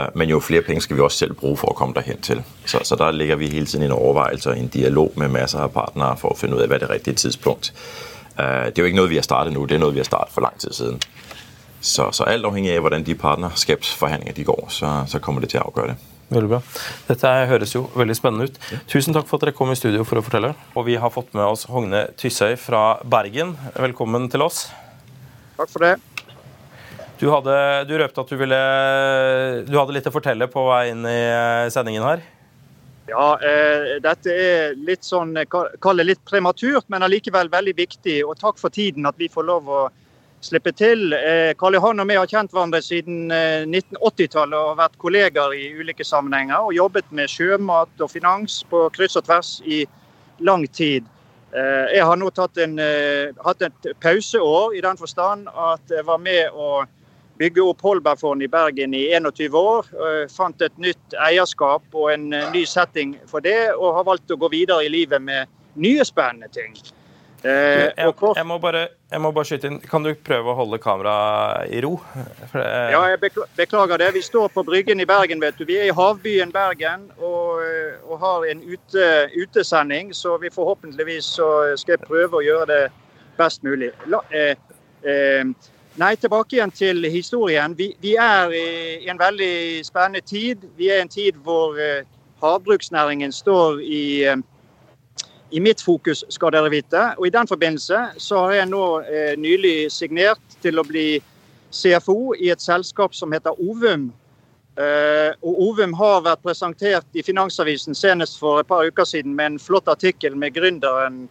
Uh, 0.00 0.08
men 0.14 0.30
jo 0.32 0.40
flere 0.40 0.64
penger 0.66 0.86
skal 0.86 0.96
vi 0.96 1.02
også 1.04 1.24
selv 1.24 1.36
bruke 1.40 1.60
for 1.60 1.74
å 1.74 1.78
komme 1.78 1.96
derhen 1.96 2.20
til. 2.24 2.42
Så, 2.64 2.82
så 2.84 2.96
der 2.96 3.12
ligger 3.16 3.40
vi 3.40 3.50
hele 3.52 3.66
tiden 3.66 3.84
i 3.84 3.90
en 3.90 3.96
overvejelse 3.96 4.52
og 4.52 4.58
en 4.58 4.72
dialog 4.72 5.16
med 5.20 5.32
masser 5.34 5.64
av 5.64 5.74
partnere 5.74 6.16
for 6.20 6.32
å 6.32 6.38
finne 6.38 6.56
ut 6.56 6.64
av 6.64 6.70
hva 6.72 6.80
det 6.80 6.90
riktige 6.90 7.20
tidspunkt. 7.24 7.72
Uh, 8.36 8.70
det 8.70 8.78
er 8.78 8.84
jo 8.84 8.92
ikke 8.92 9.02
noe 9.02 9.12
vi 9.12 9.20
har 9.20 9.26
startet 9.26 9.56
nå, 9.56 9.66
det 9.66 9.76
er 9.76 9.84
noe 9.84 9.94
vi 9.96 10.02
har 10.02 10.08
startet 10.08 10.34
for 10.36 10.46
lang 10.46 10.56
tid 10.62 10.76
siden. 10.76 11.02
Så, 11.80 12.10
så, 12.12 12.26
alt 12.28 12.44
avhengig 12.44 12.74
av 12.76 12.84
hvordan 12.84 13.04
de 13.04 13.16
partnerskapsforhandlinger 13.16 14.36
de 14.36 14.44
går, 14.44 14.66
så, 14.68 14.88
så, 15.08 15.20
kommer 15.24 15.40
det 15.44 15.54
til 15.54 15.62
å 15.62 15.70
avgjøre 15.70 15.94
det. 15.94 16.10
Veldig 16.30 16.50
bra. 16.52 16.60
Dette 17.08 17.30
høres 17.50 17.72
jo 17.74 17.86
veldig 17.96 18.14
spennende 18.14 18.50
ut. 18.50 18.60
Tusen 18.90 19.16
takk 19.16 19.26
for 19.26 19.40
at 19.40 19.48
dere 19.48 19.56
kom 19.56 19.72
i 19.72 19.78
studio 19.78 20.04
for 20.06 20.20
å 20.20 20.22
fortelle. 20.22 20.52
Og 20.78 20.86
vi 20.86 20.98
har 21.00 21.10
fått 21.10 21.32
med 21.34 21.42
oss 21.42 21.64
Hogne 21.72 22.04
Tysøy 22.20 22.54
fra 22.60 23.00
Bergen. 23.02 23.56
Velkommen 23.74 24.28
til 24.30 24.44
oss. 24.46 24.68
Takk 25.56 25.72
for 25.72 25.88
det. 25.88 25.96
Du, 27.20 27.26
hadde, 27.28 27.54
du 27.84 27.98
røpte 28.00 28.22
at 28.22 28.30
du 28.32 28.36
ville 28.40 28.58
Du 29.68 29.74
hadde 29.76 29.92
litt 29.92 30.08
å 30.08 30.14
fortelle 30.14 30.46
på 30.48 30.62
vei 30.70 30.84
inn 30.94 31.04
i 31.04 31.18
eh, 31.28 31.68
sendingen 31.72 32.06
her? 32.06 32.22
Ja, 33.10 33.34
eh, 33.44 33.96
dette 34.00 34.32
er 34.32 34.76
litt 34.78 35.04
sånn, 35.04 35.34
kall 35.50 36.00
det 36.00 36.06
litt 36.06 36.22
prematurt, 36.24 36.86
men 36.88 37.02
allikevel 37.02 37.50
veldig 37.52 37.74
viktig. 37.76 38.20
Og 38.24 38.38
takk 38.38 38.60
for 38.60 38.72
tiden 38.72 39.08
at 39.10 39.18
vi 39.18 39.28
får 39.28 39.48
lov 39.48 39.68
å 39.68 39.80
slippe 40.40 40.72
til. 40.72 41.12
Eh, 41.12 41.52
Karl 41.58 41.76
Johan 41.76 42.00
og 42.00 42.08
vi 42.08 42.16
har 42.16 42.30
kjent 42.30 42.54
hverandre 42.54 42.80
siden 42.84 43.32
1980-tallet 43.32 44.56
eh, 44.56 44.68
og 44.70 44.78
vært 44.78 45.00
kollegaer 45.02 45.56
i 45.56 45.66
ulike 45.76 46.06
sammenhenger. 46.06 46.62
Og 46.64 46.76
jobbet 46.76 47.10
med 47.12 47.32
sjømat 47.32 48.00
og 48.00 48.12
finans 48.12 48.62
på 48.70 48.86
kryss 48.96 49.18
og 49.20 49.26
tvers 49.28 49.56
i 49.66 49.82
lang 50.46 50.64
tid. 50.70 51.04
Eh, 51.52 51.98
jeg 51.98 52.06
har 52.06 52.16
nå 52.16 52.30
en, 52.64 52.80
hatt 53.44 53.66
et 53.66 53.92
pauseår 54.00 54.78
i 54.78 54.84
den 54.86 55.00
forstand 55.00 55.50
at 55.50 55.92
jeg 55.92 56.06
var 56.08 56.22
med 56.22 56.54
å 56.54 56.86
bygge 57.40 57.64
opp 57.64 57.80
Holbergfond 57.86 58.44
i 58.44 58.50
Bergen 58.52 58.94
i 58.94 59.06
21 59.16 59.56
år. 59.56 59.88
Fant 60.28 60.60
et 60.62 60.76
nytt 60.76 61.16
eierskap 61.16 61.96
og 61.96 62.10
en 62.12 62.28
ny 62.52 62.66
setting 62.68 63.16
for 63.30 63.40
det, 63.44 63.72
og 63.72 63.96
har 63.96 64.08
valgt 64.10 64.30
å 64.30 64.38
gå 64.40 64.52
videre 64.52 64.84
i 64.84 64.92
livet 64.92 65.24
med 65.24 65.48
nye 65.80 66.04
spennende 66.04 66.50
ting. 66.52 66.76
Eh, 67.42 67.50
jeg, 67.96 68.12
jeg, 68.36 68.44
må 68.44 68.58
bare, 68.60 68.82
jeg, 69.08 69.20
må 69.24 69.30
bare, 69.32 69.48
skyte 69.48 69.68
inn. 69.70 69.78
Kan 69.88 70.04
du 70.04 70.10
prøve 70.12 70.52
å 70.52 70.56
holde 70.58 70.80
kameraet 70.82 71.72
i 71.72 71.80
ro? 71.84 71.94
Eh... 72.52 72.90
Ja, 72.92 73.00
jeg 73.08 73.20
beklager 73.56 74.00
det. 74.00 74.10
Vi 74.16 74.22
står 74.24 74.50
på 74.52 74.64
Bryggen 74.66 75.00
i 75.00 75.08
Bergen. 75.08 75.40
vet 75.40 75.56
du. 75.56 75.64
Vi 75.68 75.78
er 75.80 75.88
i 75.88 75.96
havbyen 75.96 76.52
Bergen 76.52 77.08
og, 77.16 77.62
og 78.04 78.16
har 78.20 78.44
en 78.50 78.60
ute, 78.66 79.06
utesending. 79.32 80.12
Så 80.16 80.36
vi 80.42 80.52
forhåpentligvis 80.52 81.32
så 81.38 81.50
skal 81.80 81.96
jeg 81.96 82.04
prøve 82.04 82.40
å 82.40 82.44
gjøre 82.44 82.68
det 82.68 82.82
best 83.40 83.64
mulig. 83.64 83.92
La, 84.12 84.20
eh, 84.36 84.52
eh, 85.08 85.46
nei, 86.00 86.14
tilbake 86.16 86.56
igjen 86.56 86.72
til 86.72 87.04
historien. 87.12 87.76
Vi, 87.76 87.92
vi, 88.00 88.14
er 88.16 88.54
i 88.56 89.08
en 89.10 89.20
veldig 89.20 89.84
spennende 89.86 90.24
tid. 90.24 90.64
Vi 90.76 90.88
er 90.88 91.02
i 91.02 91.04
en 91.04 91.12
tid 91.12 91.36
hvor 91.44 91.76
eh, 91.80 92.06
havbruksnæringen 92.42 93.32
står 93.32 93.80
i 93.84 94.04
eh, 94.24 94.40
i 95.50 95.60
mitt 95.60 95.82
fokus, 95.82 96.24
skal 96.28 96.52
dere 96.54 96.70
vite. 96.70 97.02
Og 97.18 97.26
I 97.26 97.34
den 97.34 97.48
forbindelse 97.48 97.98
så 98.18 98.44
har 98.44 98.52
jeg 98.60 98.70
nå 98.70 98.84
eh, 99.00 99.34
nylig 99.38 99.90
signert 99.92 100.58
til 100.62 100.78
å 100.78 100.86
bli 100.86 101.20
CFO 101.74 102.34
i 102.38 102.50
et 102.54 102.62
selskap 102.62 103.14
som 103.14 103.32
heter 103.34 103.58
Ovum. 103.58 104.10
Eh, 104.78 105.32
og 105.42 105.62
Ovum 105.66 105.94
har 105.98 106.22
vært 106.26 106.44
presentert 106.46 107.18
i 107.18 107.24
Finansavisen 107.26 107.98
senest 107.98 108.38
for 108.40 108.62
et 108.62 108.70
par 108.70 108.86
uker 108.86 109.08
siden 109.08 109.34
med 109.34 109.54
en 109.54 109.62
flott 109.62 109.90
artikkel 109.90 110.38
med 110.38 110.54
gründeren 110.54 111.24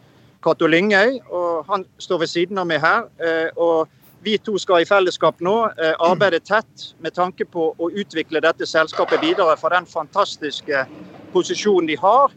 Cato 0.44 0.68
Lyngøy. 0.68 1.20
og 1.30 1.66
Han 1.72 1.86
står 1.98 2.26
ved 2.26 2.34
siden 2.34 2.60
av 2.60 2.68
meg 2.68 2.84
her. 2.84 3.08
Eh, 3.24 3.50
og 3.56 3.88
vi 4.24 4.38
to 4.38 4.58
skal 4.60 4.84
i 4.84 4.88
fellesskap 4.88 5.40
nå 5.44 5.56
eh, 5.70 5.96
arbeide 6.04 6.42
tett 6.44 6.90
med 7.00 7.16
tanke 7.16 7.46
på 7.48 7.70
å 7.78 7.90
utvikle 7.90 8.42
dette 8.44 8.68
selskapet 8.68 9.22
videre 9.24 9.56
fra 9.60 9.72
den 9.78 9.88
fantastiske 9.90 10.86
posisjonen 11.34 11.90
de 11.90 12.00
har 12.00 12.36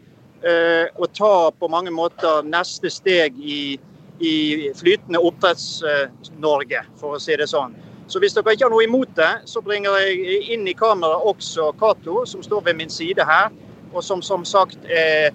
og 0.99 1.05
ta 1.15 1.53
på 1.55 1.67
mange 1.71 1.91
måter 1.95 2.41
neste 2.43 2.89
steg 2.91 3.37
i, 3.39 3.77
i 4.19 4.33
flytende 4.75 5.21
Oppdretts-Norge, 5.23 6.81
for 6.99 7.15
å 7.15 7.21
si 7.23 7.37
det 7.39 7.47
sånn. 7.47 7.71
Så 8.11 8.19
hvis 8.19 8.35
dere 8.35 8.51
ikke 8.51 8.67
har 8.67 8.73
noe 8.73 8.83
imot 8.83 9.13
det, 9.15 9.31
så 9.47 9.61
bringer 9.63 9.95
jeg 10.03 10.41
inn 10.51 10.67
i 10.67 10.75
kameraet 10.75 11.23
også 11.31 11.71
Cato, 11.79 12.25
som 12.27 12.43
står 12.43 12.65
ved 12.67 12.77
min 12.81 12.91
side 12.91 13.23
her, 13.23 13.55
og 13.93 14.03
som 14.03 14.21
som 14.25 14.43
sagt 14.45 14.83
er 14.91 15.31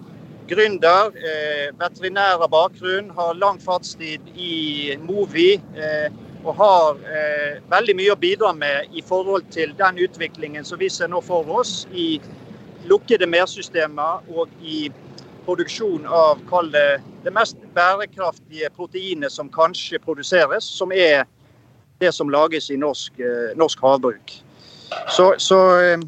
gründer, 0.49 1.13
eh, 1.17 1.69
veterinær 1.81 2.43
av 2.43 2.51
bakgrunn, 2.53 3.11
har 3.17 3.35
lang 3.35 3.59
fartstid 3.61 4.21
i 4.37 4.97
Movi. 5.01 5.61
Eh, 5.77 6.09
og 6.45 6.55
har 6.57 6.99
eh, 7.11 7.59
veldig 7.71 7.97
mye 7.99 8.15
å 8.15 8.21
bidra 8.21 8.53
med 8.55 8.95
i 8.95 9.03
forhold 9.03 9.49
til 9.55 9.75
den 9.79 9.99
utviklingen 10.05 10.65
som 10.65 10.79
vi 10.79 10.91
ser 10.93 11.11
nå 11.11 11.21
for 11.25 11.49
oss 11.61 11.83
i 11.93 12.21
lukkede 12.89 13.27
mersystemer 13.27 14.25
og 14.31 14.53
i 14.63 14.87
produksjon 15.49 16.07
av 16.07 16.43
det, 16.73 17.01
det 17.25 17.33
mest 17.33 17.57
bærekraftige 17.75 18.71
proteinet 18.77 19.33
som 19.33 19.49
kanskje 19.51 19.99
produseres, 20.05 20.65
som 20.65 20.93
er 20.93 21.25
det 21.99 22.13
som 22.15 22.31
lages 22.31 22.71
i 22.71 22.77
norsk, 22.77 23.19
eh, 23.19 23.57
norsk 23.59 23.83
havbruk. 23.83 24.37
Så, 25.09 25.35
så 25.43 25.59
eh, 25.81 25.99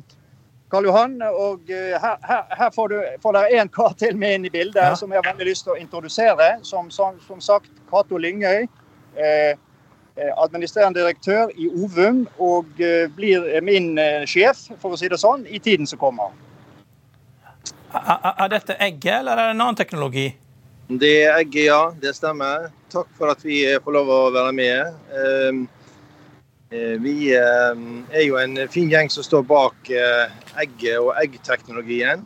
Karl 0.71 0.87
Johan, 0.87 1.17
og 1.23 1.71
eh, 1.71 1.97
her, 1.99 2.19
her, 2.23 2.45
her 2.59 2.71
får, 2.75 2.93
du, 2.93 3.01
får 3.23 3.35
dere 3.35 3.63
en 3.63 3.73
kar 3.75 3.97
til 3.99 4.15
med 4.17 4.37
inn 4.37 4.47
i 4.47 4.53
bildet 4.55 4.93
ja. 4.93 4.95
som 4.97 5.11
jeg 5.11 5.19
har 5.19 5.33
veldig 5.33 5.49
lyst 5.49 5.67
til 5.67 5.75
å 5.75 5.81
introdusere. 5.81 6.53
Som, 6.63 6.93
som, 6.95 7.19
som 7.27 7.43
sagt 7.43 7.73
Cato 7.91 8.21
Lyngøy. 8.21 8.69
Eh, 9.19 9.59
administrerende 10.37 11.01
direktør 11.01 11.51
i 11.57 11.69
Ovum 11.71 12.25
og 12.39 12.81
eh, 12.83 13.09
blir 13.17 13.47
min 13.65 13.95
eh, 13.99 14.27
sjef, 14.29 14.67
for 14.83 14.95
å 14.95 15.01
si 15.01 15.11
det 15.11 15.21
sånn, 15.21 15.47
i 15.47 15.61
tiden 15.63 15.89
som 15.89 16.01
kommer. 16.01 16.35
Er 17.91 18.49
dette 18.53 18.77
egget, 18.79 19.21
eller 19.21 19.35
er 19.35 19.51
det 19.51 19.57
en 19.57 19.65
annen 19.65 19.79
teknologi? 19.79 20.29
Det 20.91 21.15
er 21.25 21.41
egget, 21.41 21.65
ja. 21.71 21.83
Det 22.03 22.15
stemmer. 22.15 22.71
Takk 22.91 23.11
for 23.19 23.33
at 23.33 23.43
vi 23.47 23.63
får 23.83 23.95
lov 23.95 24.11
å 24.15 24.21
være 24.35 24.55
med. 24.55 24.99
Ehm, 25.15 25.65
Eh, 26.73 27.01
vi 27.03 27.35
eh, 27.35 27.79
er 28.15 28.23
jo 28.29 28.37
en 28.39 28.55
fin 28.71 28.87
gjeng 28.91 29.09
som 29.11 29.25
står 29.27 29.43
bak 29.43 29.89
eh, 29.91 30.31
egget 30.63 31.01
og 31.03 31.17
eggteknologien. 31.19 32.23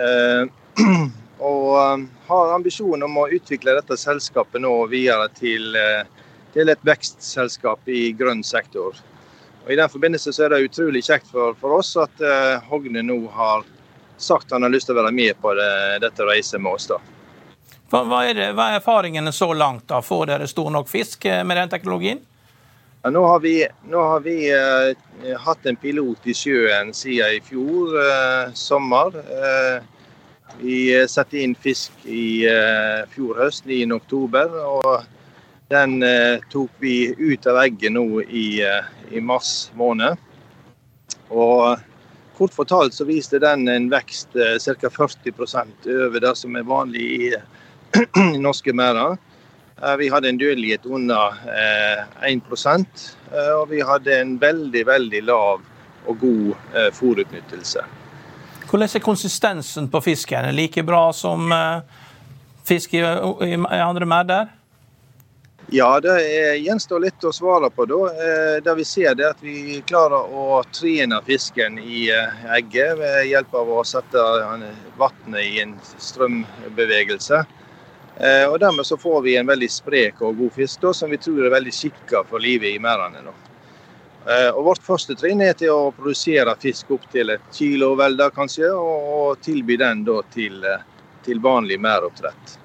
Og 1.40 2.06
har 2.28 2.52
ambisjon 2.54 3.02
om 3.04 3.18
å 3.20 3.26
utvikle 3.32 3.74
dette 3.76 3.96
selskapet 4.00 4.62
nå 4.62 4.70
videre 4.88 5.26
til, 5.36 5.74
til 6.54 6.72
et 6.72 6.82
vekstselskap 6.86 7.88
i 7.88 8.10
grønn 8.16 8.42
sektor. 8.46 8.96
Og 9.64 9.72
I 9.72 9.78
den 9.78 9.92
forbindelse 9.92 10.32
så 10.32 10.46
er 10.46 10.54
det 10.54 10.70
utrolig 10.70 11.04
kjekt 11.06 11.28
for, 11.30 11.54
for 11.60 11.78
oss 11.78 11.92
at 12.00 12.22
Hogne 12.70 13.02
nå 13.04 13.18
har 13.34 13.66
sagt 14.20 14.52
han 14.52 14.62
har 14.62 14.72
lyst 14.72 14.88
til 14.88 14.96
å 14.96 15.02
være 15.02 15.14
med 15.14 15.36
på 15.40 15.52
det, 15.56 15.72
dette 16.04 16.26
reiset 16.28 16.60
med 16.60 16.78
oss. 16.78 16.88
da. 16.90 16.98
Hva, 17.90 18.02
hva, 18.06 18.24
er 18.28 18.36
det, 18.38 18.48
hva, 18.54 18.70
er 18.70 18.80
erfaringene 18.80 19.32
så 19.34 19.52
langt? 19.52 19.86
da? 19.90 20.00
Får 20.04 20.28
dere 20.30 20.48
stor 20.50 20.70
nok 20.72 20.88
fisk 20.88 21.26
med 21.26 21.56
den 21.58 21.72
teknologien? 21.72 22.20
Ja, 23.02 23.10
nå 23.10 23.22
har 23.24 23.40
vi, 23.40 23.54
nå 23.88 24.02
har 24.04 24.20
vi 24.20 24.34
eh, 24.52 25.36
hatt 25.40 25.64
en 25.66 25.78
pilot 25.80 26.26
i 26.28 26.34
sjøen 26.36 26.92
siden 26.92 27.38
i 27.38 27.40
fjor 27.40 27.96
eh, 27.96 28.52
sommer. 28.52 29.16
Eh, 29.16 29.80
vi 30.60 30.76
satte 31.08 31.38
inn 31.40 31.54
fisk 31.56 32.04
i 32.04 32.44
eh, 32.44 33.06
fjor 33.14 33.40
høst, 33.40 33.64
9.10. 33.64 35.06
Den 35.70 36.02
eh, 36.02 36.40
tok 36.50 36.70
vi 36.78 37.14
ut 37.18 37.46
av 37.46 37.60
egget 37.62 37.92
nå 37.94 38.22
i, 38.22 38.58
eh, 38.66 38.86
i 39.14 39.20
mars 39.22 39.70
måned. 39.78 40.18
Og 41.30 41.78
kort 42.34 42.56
fortalt 42.56 42.96
så 42.96 43.06
viste 43.06 43.38
den 43.38 43.68
en 43.70 43.86
vekst 43.92 44.34
ca. 44.34 44.90
40% 44.90 45.86
over 46.08 46.26
det 46.26 46.34
som 46.42 46.58
er 46.58 46.66
vanlig 46.66 47.06
i, 47.06 47.30
i 48.34 48.42
norske 48.42 48.74
merder. 48.74 49.14
Eh, 49.78 49.94
vi 50.02 50.10
hadde 50.10 50.34
en 50.34 50.42
dødelighet 50.42 50.90
under 50.90 51.38
1 52.26 52.42
eh, 52.42 52.74
1 52.74 53.08
og 53.54 53.70
vi 53.70 53.86
hadde 53.86 54.18
en 54.18 54.36
veldig, 54.42 54.86
veldig 54.90 55.24
lav 55.30 55.62
og 56.10 56.18
god 56.18 56.78
fôrutnyttelse. 56.98 57.86
Hvordan 58.66 58.88
er 58.90 59.06
konsistensen 59.06 59.86
på 59.90 60.00
fisken? 60.02 60.50
Like 60.50 60.82
bra 60.82 61.12
som 61.14 61.52
fisk 62.66 62.94
i 62.98 63.04
andre 63.06 64.06
merder? 64.06 64.56
Ja, 65.72 66.00
det 66.02 66.16
gjenstår 66.58 67.00
litt 67.00 67.24
å 67.24 67.30
svare 67.32 67.70
på. 67.70 67.84
da. 67.86 68.00
Det 68.64 68.74
vi 68.74 68.84
ser 68.84 69.12
er 69.12 69.30
at 69.30 69.42
vi 69.42 69.78
klarer 69.86 70.32
å 70.34 70.64
trene 70.74 71.20
fisken 71.22 71.78
i 71.78 72.08
egget 72.56 72.98
ved 72.98 73.28
hjelp 73.30 73.54
av 73.54 73.70
å 73.78 73.84
sette 73.86 74.24
vannet 74.98 75.44
i 75.44 75.60
en 75.62 75.76
strømbevegelse. 75.94 77.44
Eh, 78.20 78.46
og 78.52 78.58
Dermed 78.60 78.84
så 78.86 78.98
får 79.00 79.22
vi 79.22 79.36
en 79.40 79.48
veldig 79.48 79.68
sprek 79.72 80.18
og 80.20 80.36
god 80.36 80.52
fisk 80.52 80.82
da, 80.82 80.92
som 80.92 81.08
vi 81.10 81.18
tror 81.22 81.46
er 81.46 81.54
veldig 81.54 81.72
skikka 81.72 82.20
for 82.28 82.42
livet 82.42 82.74
i 82.74 82.82
merdene. 82.82 83.32
Eh, 84.26 84.50
og 84.50 84.64
Vårt 84.66 84.84
første 84.84 85.16
trinn 85.16 85.40
er 85.40 85.54
til 85.56 85.72
å 85.72 85.92
produsere 85.96 86.52
fisk 86.60 86.92
opp 86.98 87.06
til 87.14 87.32
et 87.32 87.46
kilo 87.56 87.94
velda, 87.96 88.28
kanskje, 88.36 88.68
og 88.76 89.40
tilby 89.40 89.78
den 89.80 90.04
da 90.04 90.20
til, 90.34 90.60
eh, 90.64 90.84
til 91.24 91.40
vanlig 91.40 91.80
merdoppdrett. 91.80 92.59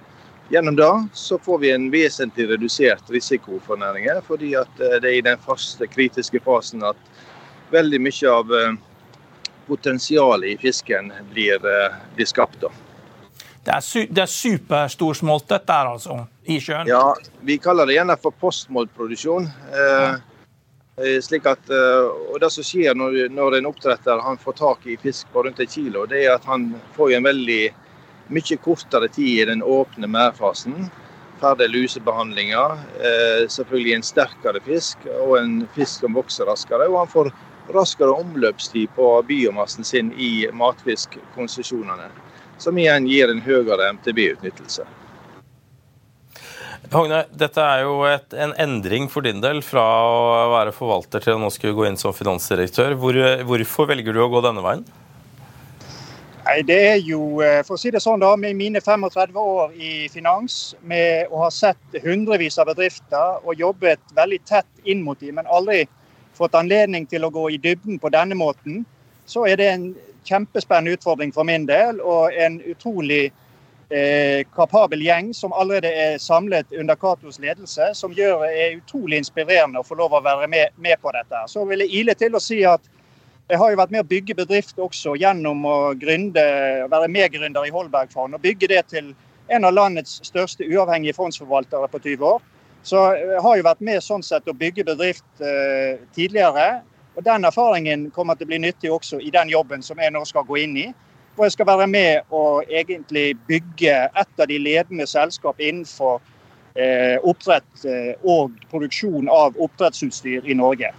Gjennom 0.50 0.76
det 0.78 0.90
så 1.18 1.40
får 1.42 1.58
vi 1.64 1.72
en 1.74 1.88
vesentlig 1.94 2.46
redusert 2.52 3.10
risiko 3.10 3.60
for 3.66 3.82
næringen, 3.82 4.22
fordi 4.28 4.54
at 4.60 4.78
det 4.78 5.10
er 5.10 5.18
i 5.18 5.24
den 5.26 5.42
første 5.42 5.88
kritiske 5.90 6.40
fasen 6.46 6.86
at 6.86 7.00
veldig 7.74 8.02
mye 8.06 8.30
av 8.30 8.54
potensialet 9.66 10.54
i 10.54 10.58
fisken 10.62 11.10
blir, 11.32 11.66
blir 12.14 12.30
skapt. 12.30 12.62
da. 12.62 12.70
Det 13.66 13.74
er, 13.74 14.08
det 14.14 14.22
er 14.22 14.30
superstorsmolt 14.30 15.48
dette 15.50 15.74
her, 15.74 15.88
altså, 15.96 16.20
i 16.46 16.60
sjøen? 16.62 16.86
Ja, 16.86 17.16
vi 17.42 17.58
kaller 17.58 17.90
det 17.90 17.96
gjerne 17.96 18.16
for 18.22 18.36
postmoltproduksjon. 18.38 19.48
Eh, 19.74 20.18
eh, 21.02 21.16
slik 21.26 21.48
at, 21.50 21.64
eh, 21.74 22.12
og 22.30 22.38
Det 22.44 22.52
som 22.54 22.68
skjer 22.68 22.94
når, 22.94 23.18
når, 23.34 23.58
en 23.58 23.70
oppdretter 23.72 24.22
han 24.22 24.38
får 24.38 24.58
tak 24.60 24.86
i 24.86 25.00
fisk 25.02 25.34
på 25.34 25.48
rundt 25.48 25.64
et 25.66 25.74
kilo, 25.74 26.06
det 26.06 26.22
er 26.28 26.36
at 26.36 26.46
han 26.46 26.76
får 26.94 27.16
en 27.18 27.26
veldig 27.26 27.64
mye 28.28 28.58
kortere 28.64 29.08
tid 29.08 29.42
i 29.42 29.46
den 29.46 29.64
åpne 29.64 30.08
merdfasen. 30.08 30.90
Ferdig 31.42 31.68
lusebehandlinger, 31.70 32.78
eh, 33.00 33.48
selvfølgelig 33.52 33.96
en 33.96 34.08
sterkere 34.08 34.62
fisk 34.66 34.98
og 35.20 35.38
en 35.40 35.68
fisk 35.76 36.06
som 36.06 36.16
vokser 36.16 36.48
raskere. 36.50 36.88
Og 36.90 37.00
han 37.04 37.12
får 37.12 37.32
raskere 37.76 38.14
omløpstid 38.14 38.90
på 38.96 39.10
biomassen 39.28 39.84
sin 39.84 40.14
i 40.18 40.48
matfiskkonsesjonene 40.54 42.10
som 42.58 42.78
igjen 42.78 43.08
gir 43.10 43.32
en 43.32 43.42
høyere 43.44 43.90
MTB-utnyttelse. 43.98 44.86
Hogne, 46.94 47.24
dette 47.34 47.62
er 47.62 47.82
jo 47.82 48.04
et, 48.08 48.34
en 48.38 48.54
endring 48.62 49.10
for 49.10 49.26
din 49.26 49.42
del 49.42 49.64
fra 49.66 49.84
å 50.06 50.52
være 50.54 50.74
forvalter 50.76 51.24
til 51.24 51.36
å 51.36 51.42
nå 51.42 51.50
skulle 51.52 51.76
gå 51.76 51.88
inn 51.90 51.98
som 51.98 52.14
finansdirektør. 52.14 52.94
Hvor, 53.02 53.18
hvorfor 53.50 53.90
velger 53.90 54.14
du 54.14 54.22
å 54.22 54.30
gå 54.32 54.44
denne 54.46 54.64
veien? 54.64 54.86
Nei, 56.46 56.62
det 56.62 56.76
er 56.88 57.00
jo, 57.02 57.42
eh, 57.42 57.64
for 57.66 57.74
å 57.74 57.82
si 57.82 57.90
det 57.90 58.04
sånn 58.04 58.22
da, 58.22 58.36
Med 58.38 58.54
mine 58.56 58.78
35 58.78 59.38
år 59.42 59.72
i 59.74 60.08
finans, 60.14 60.76
med 60.86 61.32
å 61.34 61.40
ha 61.42 61.50
sett 61.50 61.98
hundrevis 62.04 62.60
av 62.62 62.70
bedrifter 62.70 63.42
og 63.42 63.58
jobbet 63.58 64.14
veldig 64.14 64.40
tett 64.46 64.70
inn 64.86 65.02
mot 65.02 65.20
dem, 65.20 65.40
men 65.40 65.50
aldri 65.50 65.88
fått 66.38 66.54
anledning 66.54 67.08
til 67.10 67.26
å 67.26 67.32
gå 67.34 67.48
i 67.50 67.58
dybden 67.58 67.98
på 67.98 68.12
denne 68.14 68.38
måten, 68.38 68.84
så 69.26 69.48
er 69.50 69.58
det 69.58 69.72
en 69.72 69.88
kjempespennende 70.28 70.94
utfordring 71.00 71.34
for 71.34 71.50
min 71.50 71.66
del. 71.66 71.98
Og 72.02 72.34
en 72.38 72.60
utrolig 72.62 73.32
eh, 73.90 74.46
kapabel 74.54 75.02
gjeng 75.02 75.34
som 75.34 75.54
allerede 75.54 75.90
er 75.90 76.22
samlet 76.22 76.70
under 76.78 76.96
Catos 76.96 77.40
ledelse, 77.42 77.90
som 77.98 78.14
gjør 78.14 78.46
det 78.46 78.84
utrolig 78.84 79.24
inspirerende 79.24 79.82
å 79.82 79.88
få 79.88 79.98
lov 79.98 80.14
å 80.14 80.22
være 80.22 80.52
med, 80.52 80.78
med 80.78 81.02
på 81.02 81.14
dette. 81.16 81.48
Så 81.50 81.66
vil 81.66 81.88
jeg 81.88 82.04
ile 82.04 82.14
til 82.14 82.38
å 82.38 82.44
si 82.44 82.62
at 82.70 82.86
jeg 83.50 83.62
har 83.62 83.72
jo 83.72 83.78
vært 83.78 83.94
med 83.94 84.02
å 84.02 84.10
bygge 84.10 84.36
bedrift 84.38 84.80
også 84.82 85.14
gjennom 85.22 85.66
å 85.70 85.78
gründe, 86.02 86.42
være 86.90 87.12
medgründer 87.14 87.68
i 87.68 87.74
Holbergfond. 87.74 88.34
Og 88.34 88.42
bygge 88.42 88.72
det 88.72 88.82
til 88.90 89.14
en 89.54 89.68
av 89.68 89.76
landets 89.76 90.18
største 90.26 90.66
uavhengige 90.66 91.14
fondsforvaltere 91.18 91.90
på 91.92 92.02
20 92.02 92.26
år. 92.26 92.42
Så 92.86 93.02
jeg 93.18 93.42
har 93.42 93.58
jo 93.58 93.66
vært 93.66 93.86
med 93.86 94.02
sånn 94.06 94.26
sett 94.26 94.50
å 94.50 94.58
bygge 94.58 94.86
bedrift 94.86 95.46
eh, 95.46 96.02
tidligere. 96.18 96.82
Og 97.16 97.24
Den 97.26 97.46
erfaringen 97.46 98.10
kommer 98.14 98.38
til 98.38 98.50
å 98.50 98.54
bli 98.54 98.62
nyttig 98.66 98.92
også 98.94 99.22
i 99.22 99.32
den 99.34 99.54
jobben 99.54 99.86
som 99.86 100.02
jeg 100.02 100.14
nå 100.14 100.26
skal 100.26 100.46
gå 100.50 100.60
inn 100.66 100.78
i. 100.82 100.90
Hvor 101.36 101.46
jeg 101.46 101.58
skal 101.58 101.70
være 101.70 101.88
med 101.92 102.34
og 102.34 102.66
egentlig 102.72 103.36
bygge 103.46 103.96
et 104.10 104.42
av 104.42 104.50
de 104.50 104.58
ledende 104.58 105.06
selskap 105.10 105.62
innenfor 105.62 106.18
eh, 106.74 107.18
oppdrett 107.22 107.86
eh, 107.86 108.14
og 108.26 108.58
produksjon 108.74 109.30
av 109.30 109.58
oppdrettsutstyr 109.62 110.50
i 110.50 110.58
Norge. 110.58 110.94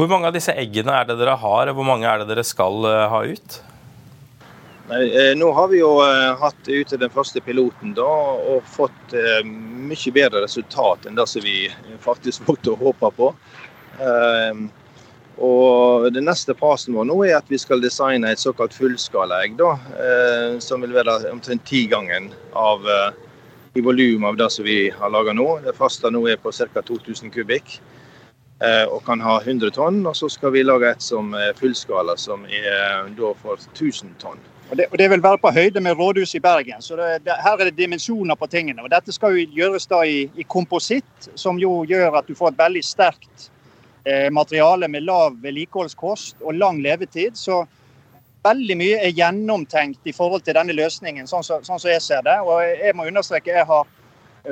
Hvor 0.00 0.08
mange 0.08 0.30
av 0.30 0.32
disse 0.32 0.54
eggene 0.56 0.94
er 0.96 1.10
det 1.10 1.18
dere 1.20 1.34
har, 1.36 1.68
og 1.68 1.76
hvor 1.76 1.84
mange 1.84 2.08
er 2.08 2.22
det 2.22 2.30
dere 2.30 2.44
skal 2.46 2.86
uh, 2.88 3.10
ha 3.12 3.20
ut? 3.28 3.58
Nei, 4.88 5.02
eh, 5.12 5.34
nå 5.36 5.50
har 5.52 5.68
vi 5.68 5.82
jo 5.82 5.90
uh, 6.00 6.32
hatt 6.40 6.70
ute 6.70 6.96
den 6.96 7.12
første 7.12 7.42
piloten 7.44 7.92
da, 7.98 8.08
og 8.54 8.64
fått 8.64 9.12
mye 9.44 10.14
bedre 10.16 10.40
resultat 10.46 11.04
enn 11.04 11.20
det 11.20 11.28
som 11.28 11.44
vi 11.44 11.66
faktisk 12.00 12.44
måtte 12.48 12.78
håpe 12.80 13.12
på. 13.18 13.34
Og 15.40 16.12
Den 16.12 16.26
neste 16.28 16.54
fasen 16.58 16.96
vår 16.96 17.06
nå 17.08 17.16
er 17.24 17.38
at 17.38 17.48
vi 17.48 17.58
skal 17.60 17.80
designe 17.80 18.28
et 18.28 18.42
såkalt 18.42 18.74
fullskalaegg, 18.76 19.56
da, 19.56 19.72
eh, 19.96 20.58
som 20.60 20.84
vil 20.84 20.92
være 20.92 21.32
omtrent 21.32 21.64
ti 21.64 21.86
ganger 21.88 22.28
av, 22.52 22.84
eh, 22.84 23.12
i 23.76 23.80
volum 23.80 24.24
av 24.24 24.36
det 24.36 24.50
som 24.52 24.64
vi 24.64 24.90
har 24.90 25.10
laga 25.10 25.32
nå. 25.32 25.64
Det 25.64 25.76
faste 25.76 26.10
nå 26.10 26.26
er 26.28 26.36
på 26.36 26.52
ca. 26.52 26.82
2000 26.82 27.30
kubikk 27.30 27.78
eh, 27.78 27.99
og 28.60 28.98
kan 29.06 29.20
ha 29.24 29.38
100 29.40 29.70
tonn. 29.72 30.02
Og 30.06 30.16
så 30.16 30.28
skal 30.28 30.52
vi 30.52 30.62
lage 30.62 30.90
et 30.90 31.02
som 31.02 31.34
er 31.34 31.54
fullskala, 31.56 32.16
som 32.20 32.42
er 32.44 33.06
da 33.16 33.30
for 33.40 33.56
1000 33.72 34.12
tonn. 34.20 34.40
Og 34.70 34.76
det, 34.76 34.86
og 34.92 34.98
det, 35.00 35.06
vil 35.10 35.22
være 35.22 35.40
på 35.42 35.50
høyde 35.50 35.80
med 35.80 35.96
rådhuset 35.98 36.36
i 36.38 36.42
Bergen. 36.44 36.82
så 36.82 36.96
det, 36.96 37.24
det, 37.24 37.38
Her 37.42 37.56
er 37.56 37.70
det 37.70 37.78
dimensjoner 37.78 38.36
på 38.36 38.46
tingene. 38.46 38.82
og 38.82 38.90
Dette 38.90 39.12
skal 39.12 39.34
jo 39.38 39.46
gjøres 39.56 39.86
da 39.90 40.02
i, 40.04 40.28
i 40.36 40.44
kompositt, 40.44 41.30
som 41.34 41.58
jo 41.58 41.80
gjør 41.88 42.20
at 42.20 42.28
du 42.28 42.36
får 42.38 42.52
et 42.52 42.60
veldig 42.60 42.84
sterkt 42.84 43.50
Eh, 44.04 44.30
materiale 44.30 44.88
med 44.88 45.02
lav 45.02 45.34
vedlikeholdskost 45.42 46.36
og 46.40 46.54
lang 46.54 46.80
levetid. 46.82 47.36
Så 47.36 47.66
veldig 48.44 48.76
mye 48.80 49.00
er 49.04 49.12
gjennomtenkt 49.12 50.06
i 50.08 50.14
forhold 50.16 50.46
til 50.46 50.56
denne 50.56 50.72
løsningen, 50.72 51.28
sånn 51.28 51.44
som, 51.44 51.64
sånn 51.64 51.82
som 51.82 51.90
jeg 51.92 52.00
ser 52.00 52.22
det. 52.24 52.38
Og 52.40 52.62
jeg 52.64 52.96
må 52.96 53.04
understreke 53.10 53.52
jeg 53.52 53.68
har 53.68 53.90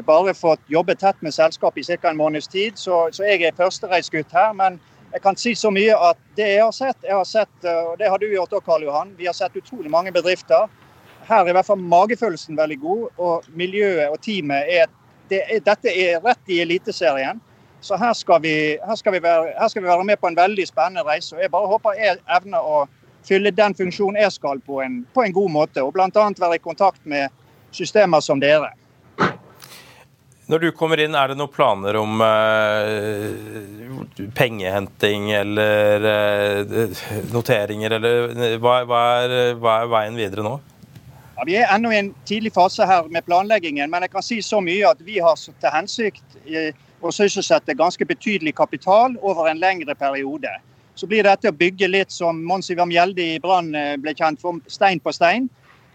bare 0.07 0.35
fått 0.35 0.61
jobbe 0.67 0.95
tett 0.95 1.21
med 1.23 1.35
selskapet 1.35 1.91
i 1.91 1.97
ca. 1.97 2.11
en 2.11 2.17
måneds 2.17 2.49
tid, 2.49 2.79
så, 2.79 3.09
så 3.13 3.25
jeg 3.25 3.43
er 3.43 3.57
førstereisgutt 3.57 4.33
her. 4.33 4.53
Men 4.55 4.81
jeg 5.13 5.23
kan 5.25 5.37
si 5.37 5.55
så 5.57 5.71
mye 5.73 5.97
at 6.11 6.21
det 6.37 6.49
jeg 6.53 6.65
har 6.65 6.75
sett, 6.77 6.99
jeg 7.03 7.17
har 7.17 7.25
sett 7.25 7.69
og 7.73 7.97
det 7.99 8.11
har 8.11 8.21
du 8.21 8.29
gjort 8.29 8.53
òg, 8.53 8.65
Karl 8.65 8.85
Johan, 8.85 9.15
vi 9.17 9.27
har 9.27 9.37
sett 9.37 9.57
utrolig 9.57 9.91
mange 9.91 10.13
bedrifter. 10.13 10.69
Her 11.29 11.45
er 11.45 11.53
i 11.53 11.57
hvert 11.57 11.69
fall 11.69 11.81
magefølelsen 11.81 12.57
veldig 12.57 12.79
god, 12.81 13.05
og 13.19 13.49
miljøet 13.57 14.09
og 14.09 14.21
teamet 14.25 14.69
er 14.81 14.87
det, 15.29 15.43
Dette 15.65 15.93
er 15.93 16.23
rett 16.25 16.53
i 16.53 16.61
Eliteserien. 16.65 17.41
Så 17.81 17.97
her 17.97 18.13
skal, 18.13 18.41
vi, 18.43 18.79
her, 18.81 18.97
skal 18.99 19.15
være, 19.23 19.53
her 19.59 19.69
skal, 19.69 19.83
vi, 19.83 19.89
være, 19.89 20.05
med 20.05 20.17
på 20.17 20.27
en 20.27 20.37
veldig 20.37 20.67
spennende 20.67 21.05
reise. 21.07 21.37
og 21.37 21.43
Jeg 21.43 21.51
bare 21.51 21.69
håper 21.71 21.99
jeg 21.99 22.19
evner 22.37 22.65
å 22.65 22.81
fylle 23.29 23.53
den 23.55 23.77
funksjonen 23.77 24.19
jeg 24.19 24.33
skal 24.35 24.61
på 24.67 24.81
en, 24.83 25.03
på 25.15 25.23
en 25.23 25.37
god 25.37 25.53
måte. 25.53 25.85
Og 25.85 25.93
bl.a. 25.95 26.09
være 26.41 26.59
i 26.59 26.65
kontakt 26.65 27.05
med 27.07 27.29
systemer 27.71 28.25
som 28.25 28.41
dere. 28.43 28.73
Når 30.49 30.63
du 30.63 30.69
kommer 30.73 31.01
inn, 31.03 31.13
er 31.13 31.29
det 31.29 31.37
noen 31.37 31.53
planer 31.53 31.99
om 32.01 32.23
uh, 32.25 33.29
pengehenting 34.37 35.29
eller 35.37 36.07
uh, 36.09 36.99
noteringer, 37.35 37.99
eller 37.99 38.57
hva, 38.57 38.79
hva, 38.89 39.03
er, 39.27 39.35
hva, 39.61 39.75
er, 39.83 39.91
veien 39.93 40.17
videre 40.17 40.47
nå? 40.47 40.55
Ja, 41.37 41.45
vi 41.45 41.59
er 41.61 41.69
ennå 41.75 41.93
i 41.93 42.01
en 42.01 42.15
tidlig 42.27 42.55
fase 42.57 42.87
her 42.89 43.11
med 43.13 43.27
planleggingen, 43.29 43.93
men 43.93 44.07
jeg 44.07 44.15
kan 44.15 44.25
si 44.25 44.41
så 44.43 44.63
mye 44.65 44.89
at 44.89 45.05
vi 45.05 45.21
har 45.23 45.37
til 45.37 45.75
hensikt 45.75 46.41
å 47.01 47.13
sysselsette 47.15 47.77
ganske 47.79 48.09
betydelig 48.09 48.57
kapital 48.59 49.15
over 49.23 49.51
en 49.51 49.61
lengre 49.61 49.95
periode. 49.95 50.51
Så 50.99 51.07
blir 51.07 51.23
dette 51.23 51.53
å 51.53 51.55
bygge 51.55 51.87
litt 51.91 52.11
som 52.11 52.41
Mons 52.43 52.73
Ivar 52.73 52.89
Mjelde 52.91 53.23
i 53.23 53.39
Brann 53.43 53.71
eh, 53.77 53.95
ble 54.03 54.17
kjent 54.19 54.41
for, 54.43 54.59
stein 54.67 54.99
på 54.99 55.13
stein. 55.15 55.47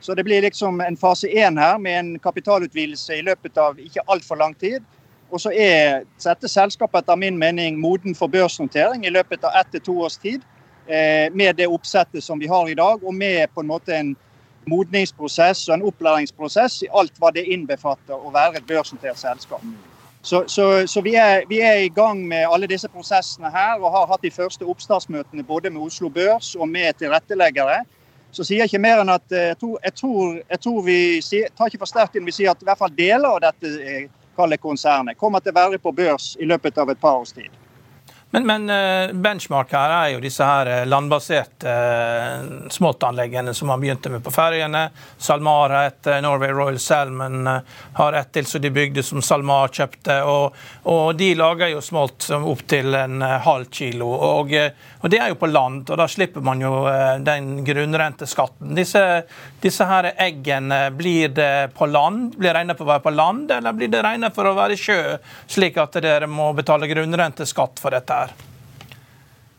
Så 0.04 0.16
det 0.16 0.24
blir 0.28 0.42
liksom 0.44 0.82
en 0.82 0.98
fase 0.98 1.28
én 1.28 1.58
her 1.60 1.78
med 1.80 2.00
en 2.00 2.20
kapitalutvidelse 2.20 3.16
i 3.16 3.22
løpet 3.24 3.58
av 3.58 3.78
ikke 3.80 4.04
altfor 4.12 4.36
lang 4.36 4.56
tid. 4.60 4.84
Og 5.32 5.40
så 5.40 5.54
er 5.56 6.04
dette 6.20 6.50
selskapet 6.52 7.00
etter 7.00 7.16
min 7.16 7.38
mening 7.40 7.80
moden 7.80 8.16
for 8.16 8.28
børsnotering 8.28 9.06
i 9.08 9.14
løpet 9.14 9.48
av 9.48 9.56
ett 9.62 9.72
til 9.72 9.82
to 9.88 9.96
års 10.04 10.18
tid. 10.20 10.44
Eh, 10.88 11.32
med 11.32 11.56
det 11.56 11.70
oppsettet 11.72 12.24
som 12.24 12.40
vi 12.40 12.52
har 12.52 12.68
i 12.68 12.76
dag, 12.76 13.00
og 13.00 13.16
med 13.16 13.48
på 13.56 13.64
en 13.64 13.72
måte 13.72 13.96
en 13.96 14.12
modningsprosess 14.68 15.70
og 15.70 15.78
en 15.78 15.88
opplæringsprosess 15.88 16.82
i 16.84 16.92
alt 16.92 17.16
hva 17.20 17.32
det 17.32 17.48
innbefatter 17.56 18.20
å 18.20 18.32
være 18.32 18.60
et 18.60 18.68
børsnotert 18.68 19.20
selskap. 19.20 19.64
Så, 20.22 20.44
så, 20.48 20.88
så 20.88 21.02
vi, 21.02 21.16
er, 21.16 21.48
vi, 21.48 21.60
er, 21.60 21.82
i 21.84 21.92
gang 21.92 22.28
med 22.28 22.48
alle 22.52 22.68
disse 22.68 22.88
prosessene 22.92 23.52
her 23.52 23.80
og 23.80 23.92
har 23.96 24.12
hatt 24.12 24.24
de 24.24 24.32
første 24.32 24.68
oppstartsmøtene 24.68 25.44
både 25.44 25.72
med 25.72 25.84
Oslo 25.88 26.12
Børs 26.12 26.54
og 26.56 26.70
med 26.70 27.00
tilretteleggere. 27.00 27.82
Så 28.34 28.42
sier 28.42 28.64
jeg 28.64 28.72
ikke 28.72 28.82
mer 28.82 29.04
enn 29.04 29.14
at 29.14 29.34
eh, 29.36 29.52
jeg 29.52 29.60
tror, 29.62 29.74
jeg 29.84 29.94
tror, 30.00 30.38
jeg 30.42 30.62
tror 30.66 30.78
vi 30.88 31.00
sier, 31.22 31.52
tar 31.54 31.70
ikke 31.70 31.84
for 31.84 31.92
sterkt 31.92 32.18
inn, 32.18 32.26
vi 32.26 32.34
sier 32.34 32.50
at 32.54 32.64
i 32.64 32.66
hvert 32.66 32.82
fall 32.82 32.96
deler 32.98 33.30
av 33.30 33.44
dette 33.44 33.74
eh, 33.86 34.58
konsernet 34.58 35.20
kommer 35.20 35.44
til 35.44 35.54
å 35.54 35.60
være 35.60 35.78
på 35.78 35.94
børs 35.94 36.32
i 36.42 36.48
løpet 36.50 36.80
av 36.82 36.90
et 36.90 37.02
par 37.02 37.22
års 37.22 37.36
tid. 37.38 37.63
Men, 38.36 38.48
men 38.48 38.70
uh, 38.70 39.14
benchmark 39.14 39.74
her 39.78 39.92
er 39.94 40.08
jo 40.16 40.22
disse 40.24 40.42
her 40.42 40.66
eh, 40.66 40.86
landbaserte 40.90 41.70
uh, 41.70 42.70
småttanleggene 42.74 43.54
som 43.54 43.70
man 43.70 43.82
begynte 43.84 44.10
med 44.10 44.24
på 44.26 44.32
ferjene. 44.34 44.88
SalMar 45.22 45.70
har 45.70 45.92
et, 45.92 46.10
Norway 46.26 46.50
Royal 46.50 46.80
Salmon 46.82 47.46
har 48.00 48.18
et 48.18 48.32
til 48.34 48.50
som 48.50 48.64
de 48.64 48.72
bygde 48.74 49.04
som 49.06 49.22
SalMar 49.22 49.70
kjøpte. 49.70 50.16
Og, 50.26 50.58
og 50.90 51.12
de 51.20 51.28
lager 51.38 51.76
jo 51.76 51.84
smolt 51.86 52.26
opp 52.34 52.64
til 52.74 52.98
en 52.98 53.22
halv 53.22 53.70
kilo. 53.70 54.10
Og, 54.10 54.56
og, 54.58 55.06
det 55.14 55.22
er 55.22 55.30
jo 55.30 55.38
på 55.38 55.52
land, 55.52 55.86
og 55.94 56.02
da 56.02 56.10
slipper 56.10 56.42
man 56.42 56.66
jo 56.66 56.74
den 57.22 57.54
grunnrenteskatten. 57.68 58.74
Disse, 58.74 59.04
disse 59.62 59.86
her 59.86 60.10
eggene, 60.16 60.88
blir 60.98 61.30
det 61.38 61.76
på 61.78 61.86
land? 61.86 62.34
Blir 62.40 62.58
regnet 62.58 62.82
for 62.82 62.90
å 62.90 62.96
være 62.96 63.06
på 63.06 63.14
land, 63.14 63.54
eller 63.60 63.78
blir 63.78 63.94
det 63.94 64.02
regnet 64.08 64.34
for 64.34 64.50
å 64.50 64.58
være 64.58 64.74
i 64.74 64.84
sjø, 64.88 65.00
slik 65.46 65.78
at 65.84 66.02
dere 66.02 66.32
må 66.32 66.50
betale 66.58 66.90
grunnrenteskatt 66.90 67.84
for 67.84 67.94
dette? 67.94 68.23
Her? 68.24 68.34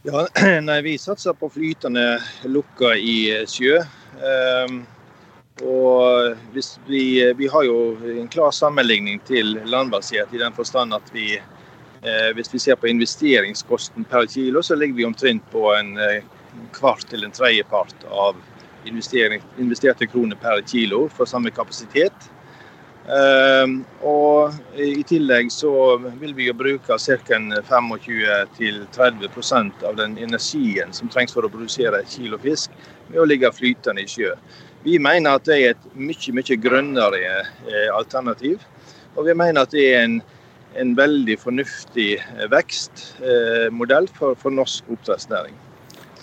Ja, 0.05 0.27
nei, 0.69 0.81
Vi 0.85 0.99
satser 1.01 1.37
på 1.39 1.49
flytende 1.53 2.19
lukka 2.45 2.93
i 2.97 3.45
sjø. 3.49 3.79
Um, 4.21 4.83
og 5.63 6.35
vi, 6.87 7.33
vi, 7.37 7.49
har 7.49 7.63
jo 7.65 7.97
en 8.21 8.29
klar 8.29 8.51
sammenligning 8.51 9.21
til 9.27 9.55
landbasert 9.71 10.35
i 10.35 10.41
den 10.43 10.53
forstand 10.53 10.95
at 10.95 11.13
vi 11.15 11.37
eh, 11.39 12.31
hvis 12.35 12.51
vi 12.55 12.59
ser 12.59 12.75
på 12.75 12.91
investeringskosten 12.91 14.05
per 14.05 14.27
kilo, 14.27 14.63
så 14.63 14.75
ligger 14.75 14.95
vi 14.95 15.05
omtrent 15.07 15.47
på 15.53 15.71
en 15.75 15.97
eh, 15.99 16.27
kvart 16.75 17.07
til 17.11 17.25
en 17.25 17.35
tredjepart 17.35 17.95
av 18.11 18.37
investerte 18.85 20.07
kroner 20.11 20.37
per 20.37 20.61
kilo 20.67 21.07
for 21.09 21.25
samme 21.25 21.51
kapasitet. 21.55 22.31
Ehm, 23.05 23.85
og 24.01 24.57
I 24.81 25.05
tillegg 25.05 25.53
så 25.53 26.01
vil 26.21 26.33
vi 26.37 26.47
jo 26.49 26.55
bruke 26.57 26.97
ca. 26.97 27.39
25-30% 27.69 29.85
av 29.85 29.97
den 30.01 30.19
energien 30.19 30.93
som 30.97 31.09
trengs 31.13 31.33
for 31.37 31.45
å 31.45 31.53
produsere 31.53 32.01
kilo 32.09 32.39
fisk, 32.41 32.71
med 33.11 33.21
å 33.21 33.25
ligge 33.29 33.53
flytende 33.53 34.03
i 34.05 34.09
sjø. 34.09 34.33
Vi 34.85 34.99
mener 35.01 35.31
at 35.37 35.45
det 35.49 35.57
er 35.59 35.71
et 35.75 35.85
mye, 35.97 36.33
mye 36.37 36.57
grønnere 36.61 37.21
eh, 37.25 37.91
alternativ. 37.93 38.59
Og 39.17 39.27
vi 39.29 39.35
mener 39.37 39.61
at 39.65 39.73
det 39.73 39.85
er 39.93 40.03
en, 40.05 40.23
en 40.81 40.97
veldig 40.97 41.39
fornuftig 41.41 42.21
eh, 42.21 42.47
vekstmodell 42.53 44.09
for, 44.17 44.35
for 44.41 44.51
norsk 44.53 44.85
oppdrettsnæring. 44.93 45.57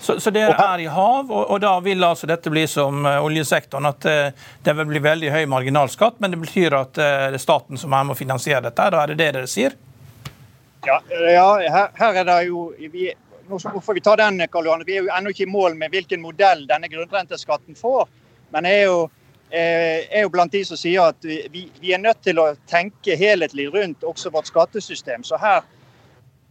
Så, 0.02 0.20
så 0.20 0.32
dere 0.34 0.56
er 0.58 0.82
i 0.82 0.88
hav, 0.90 1.30
og, 1.30 1.44
og, 1.46 1.60
da 1.62 1.76
vil 1.86 2.02
altså 2.04 2.26
dette 2.26 2.50
bli 2.50 2.64
som 2.68 3.04
uh, 3.06 3.20
oljesektoren, 3.22 3.86
at 3.86 4.06
uh, 4.10 4.48
det 4.66 4.74
vil 4.80 4.88
bli 4.90 5.02
veldig 5.04 5.30
høy 5.30 5.44
marginalskatt, 5.52 6.18
men 6.24 6.34
det 6.34 6.40
betyr 6.42 6.74
at 6.74 6.98
uh, 6.98 7.28
det 7.30 7.38
er 7.38 7.44
staten 7.44 7.78
som 7.78 7.94
er 7.94 8.08
med 8.08 8.16
å 8.16 8.18
finansiere 8.18 8.64
dette? 8.66 8.88
Da 8.96 9.04
er 9.04 9.12
det 9.12 9.20
det 9.20 9.28
dere 9.36 9.50
sier? 9.52 9.76
Ja, 10.88 10.98
ja 11.14 11.46
her, 11.62 11.92
her, 12.00 12.18
er 12.24 12.26
det 12.32 12.38
jo 12.48 12.64
vi, 12.82 13.12
nå 13.46 13.60
får 13.62 14.00
vi 14.00 14.02
ta 14.02 14.16
den, 14.18 14.42
Karl 14.50 14.72
Johan. 14.72 14.86
Vi 14.88 14.98
er 14.98 15.06
jo 15.06 15.14
ennå 15.14 15.36
ikke 15.36 15.46
i 15.46 15.54
mål 15.54 15.78
med 15.78 15.94
hvilken 15.94 16.24
modell 16.24 16.66
denne 16.72 16.90
grunnrenteskatten 16.90 17.78
får. 17.78 18.10
Men 18.56 18.66
jeg 18.66 18.80
er 18.80 18.90
jo, 18.90 19.04
er 19.52 20.24
jo 20.24 20.32
blant 20.34 20.56
de 20.56 20.64
som 20.66 20.80
sier 20.82 21.12
at 21.12 21.30
vi, 21.54 21.68
vi 21.78 21.94
er 21.94 22.02
nødt 22.02 22.24
til 22.26 22.42
å 22.42 22.48
tenke 22.72 23.20
helhetlig 23.20 23.70
rundt 23.76 24.02
også 24.08 24.34
vårt 24.34 24.50
skattesystem. 24.50 25.22
Så 25.28 25.38
her 25.38 25.62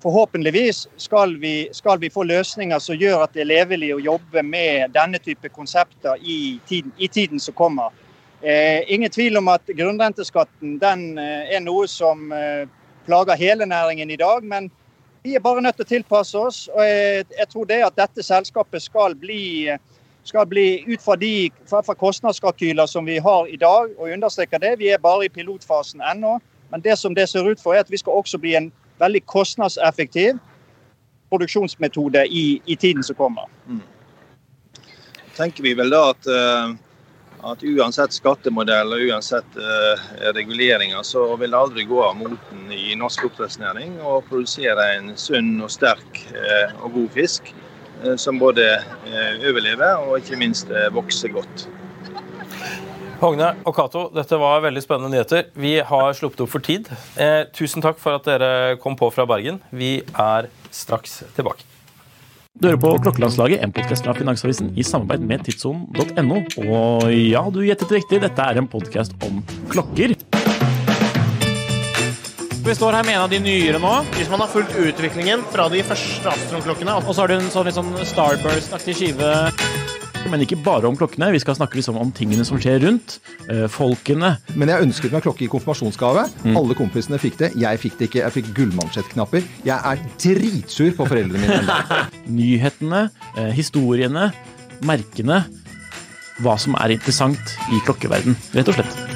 Forhåpentligvis 0.02 0.88
skal 0.96 1.36
vi, 1.36 1.68
skal 1.72 1.98
vi, 2.00 2.08
få 2.10 2.22
løsninger 2.24 2.78
som 2.78 2.96
gjør 2.96 3.26
at 3.26 3.34
det 3.36 3.42
er 3.42 3.50
levelig 3.50 3.90
å 3.92 4.00
jobbe 4.00 4.42
med 4.42 4.94
denne 4.96 5.20
type 5.20 5.50
konsepter 5.52 6.16
i 6.24 6.56
tiden, 6.68 6.94
i 6.96 7.08
tiden 7.08 7.40
som 7.40 7.54
kommer. 7.54 7.92
Eh, 8.40 8.80
ingen 8.88 9.10
tvil 9.12 9.36
om 9.36 9.48
at 9.52 9.66
grunnrenteskatten 9.68 10.78
den, 10.80 11.18
eh, 11.18 11.52
er 11.52 11.60
noe 11.60 11.84
som 11.88 12.32
eh, 12.32 12.64
plager 13.04 13.36
hele 13.36 13.66
næringen 13.68 14.10
i 14.10 14.16
dag. 14.16 14.44
Men 14.44 14.70
vi 15.22 15.34
er 15.34 15.44
bare 15.44 15.60
nødt 15.60 15.76
til 15.76 15.84
å 15.84 15.92
tilpasse 15.92 16.38
oss. 16.38 16.68
og 16.72 16.80
Jeg, 16.80 17.26
jeg 17.38 17.48
tror 17.52 17.68
det 17.68 17.82
at 17.84 17.96
dette 17.96 18.24
selskapet 18.24 18.82
skal 18.82 19.14
bli, 19.14 19.68
skal 20.24 20.48
bli 20.48 20.84
ut 20.88 21.04
fra 21.04 21.16
de 21.20 21.50
fra 21.68 21.82
kostnadskalkyler 21.84 22.88
som 22.88 23.04
vi 23.04 23.18
har 23.18 23.52
i 23.52 23.60
dag, 23.60 23.92
og 23.98 24.08
understreker 24.08 24.58
det, 24.58 24.78
vi 24.78 24.88
er 24.88 24.98
bare 24.98 25.28
i 25.28 25.28
pilotfasen 25.28 26.00
ennå. 26.00 26.38
Men 26.70 26.80
det 26.80 26.96
som 26.96 27.14
det 27.14 27.28
ser 27.28 27.44
ut 27.44 27.60
for, 27.60 27.74
er 27.74 27.84
at 27.84 27.90
vi 27.90 28.00
skal 28.00 28.16
også 28.16 28.40
bli 28.40 28.56
en 28.56 28.72
veldig 29.00 29.24
kostnadseffektiv 29.28 30.38
produksjonsmetode 31.30 32.26
i, 32.26 32.60
i 32.66 32.76
tiden 32.76 33.04
som 33.04 33.16
kommer. 33.16 33.44
Mm. 33.68 33.82
tenker 35.36 35.62
vi 35.62 35.74
vel 35.74 35.90
da 35.90 36.00
at, 36.10 36.26
eh, 36.26 36.72
at 37.48 37.62
uansett 37.64 38.12
skattemodell 38.12 38.92
og 38.92 39.04
uansett 39.08 39.54
uh, 39.56 40.02
reguleringer, 40.36 41.00
så 41.06 41.22
vil 41.40 41.54
det 41.54 41.56
aldri 41.56 41.86
gå 41.88 42.02
av 42.04 42.18
moten 42.18 42.66
i 42.76 42.92
norsk 42.98 43.24
oppdrettsnæring 43.30 43.94
å 44.04 44.18
produsere 44.26 44.84
en 44.98 45.14
sunn 45.16 45.54
og 45.64 45.72
sterk 45.72 46.20
uh, 46.34 46.74
og 46.82 46.98
god 46.98 47.08
fisk 47.16 47.54
som 48.20 48.38
både 48.40 48.64
overlever 49.44 50.06
og 50.08 50.22
ikke 50.22 50.38
minst 50.40 50.70
vokser 50.92 51.32
godt. 51.34 51.66
Hogne 53.20 53.50
og 53.68 53.74
Cato, 53.76 54.06
dette 54.16 54.36
var 54.40 54.62
veldig 54.64 54.80
spennende 54.80 55.12
nyheter. 55.12 55.50
Vi 55.52 55.74
har 55.84 56.14
sluppet 56.16 56.40
opp 56.40 56.54
for 56.54 56.64
tid. 56.64 56.86
Eh, 57.20 57.42
tusen 57.52 57.84
takk 57.84 57.98
for 58.00 58.16
at 58.16 58.24
dere 58.24 58.78
kom 58.80 58.96
på 58.96 59.10
fra 59.12 59.26
Bergen. 59.28 59.58
Vi 59.76 59.98
er 60.16 60.48
straks 60.72 61.18
tilbake. 61.36 61.66
Du 62.56 62.70
hører 62.70 62.80
på 62.80 62.94
Klokkelandslaget, 63.04 63.60
en 63.60 63.74
podkast 63.76 64.08
fra 64.08 64.16
Finansavisen 64.16 64.72
i 64.72 64.84
samarbeid 64.84 65.28
med 65.28 65.44
tidssonen.no. 65.44 66.40
Og 66.64 67.12
ja, 67.12 67.44
du 67.52 67.60
gjettet 67.60 67.92
riktig, 67.98 68.22
dette 68.24 68.48
er 68.48 68.60
en 68.60 68.68
podkast 68.72 69.12
om 69.28 69.44
klokker. 69.68 70.16
Vi 72.60 72.74
står 72.76 72.96
her 72.96 73.04
med 73.04 73.18
en 73.18 73.26
av 73.26 73.30
de 73.32 73.44
nyere 73.44 73.84
nå. 73.84 73.94
Hvis 74.16 74.32
man 74.32 74.40
har 74.46 74.52
fulgt 74.52 74.72
utviklingen 74.80 75.44
fra 75.52 75.68
de 75.72 75.84
første 75.84 76.28
Astron-klokkene 76.28 76.96
Og 77.04 77.12
så 77.12 77.24
har 77.24 77.32
du 77.32 77.36
en 77.36 77.52
sånn 77.52 77.68
litt 77.68 77.76
sånn 77.76 77.96
Starburst-aktig 78.00 78.96
skive. 78.96 79.32
Men 80.28 80.42
ikke 80.44 80.58
bare 80.62 80.86
om 80.86 80.96
klokkene. 80.98 81.30
Vi 81.32 81.40
skal 81.42 81.56
snakke 81.56 81.78
liksom 81.80 81.96
om 81.98 82.10
tingene 82.14 82.44
som 82.46 82.58
skjer 82.60 82.82
rundt. 82.84 83.18
eh, 83.48 83.66
folkene. 83.72 84.36
Men 84.54 84.68
jeg 84.68 84.84
ønsket 84.86 85.12
meg 85.12 85.24
klokke 85.24 85.46
i 85.46 85.48
konfirmasjonsgave. 85.50 86.26
Mm. 86.44 86.56
Alle 86.60 86.76
kompisene 86.78 87.18
fikk 87.18 87.38
det. 87.40 87.52
Jeg 87.58 87.80
fikk 87.82 87.96
det 87.98 88.10
ikke. 88.10 88.20
Jeg 88.22 88.36
fikk 88.36 88.52
gullmansjettknapper. 88.54 89.42
Jeg 89.66 89.78
er 89.92 90.04
dritsur 90.22 90.92
på 90.98 91.08
foreldrene 91.08 91.48
mine. 91.48 91.78
Nyhetene, 92.40 93.06
eh, 93.36 93.50
historiene, 93.56 94.30
merkene. 94.86 95.44
Hva 96.40 96.54
som 96.60 96.76
er 96.80 96.94
interessant 96.94 97.56
i 97.74 97.80
klokkeverden, 97.84 98.36
rett 98.54 98.68
og 98.70 98.78
slett. 98.78 99.09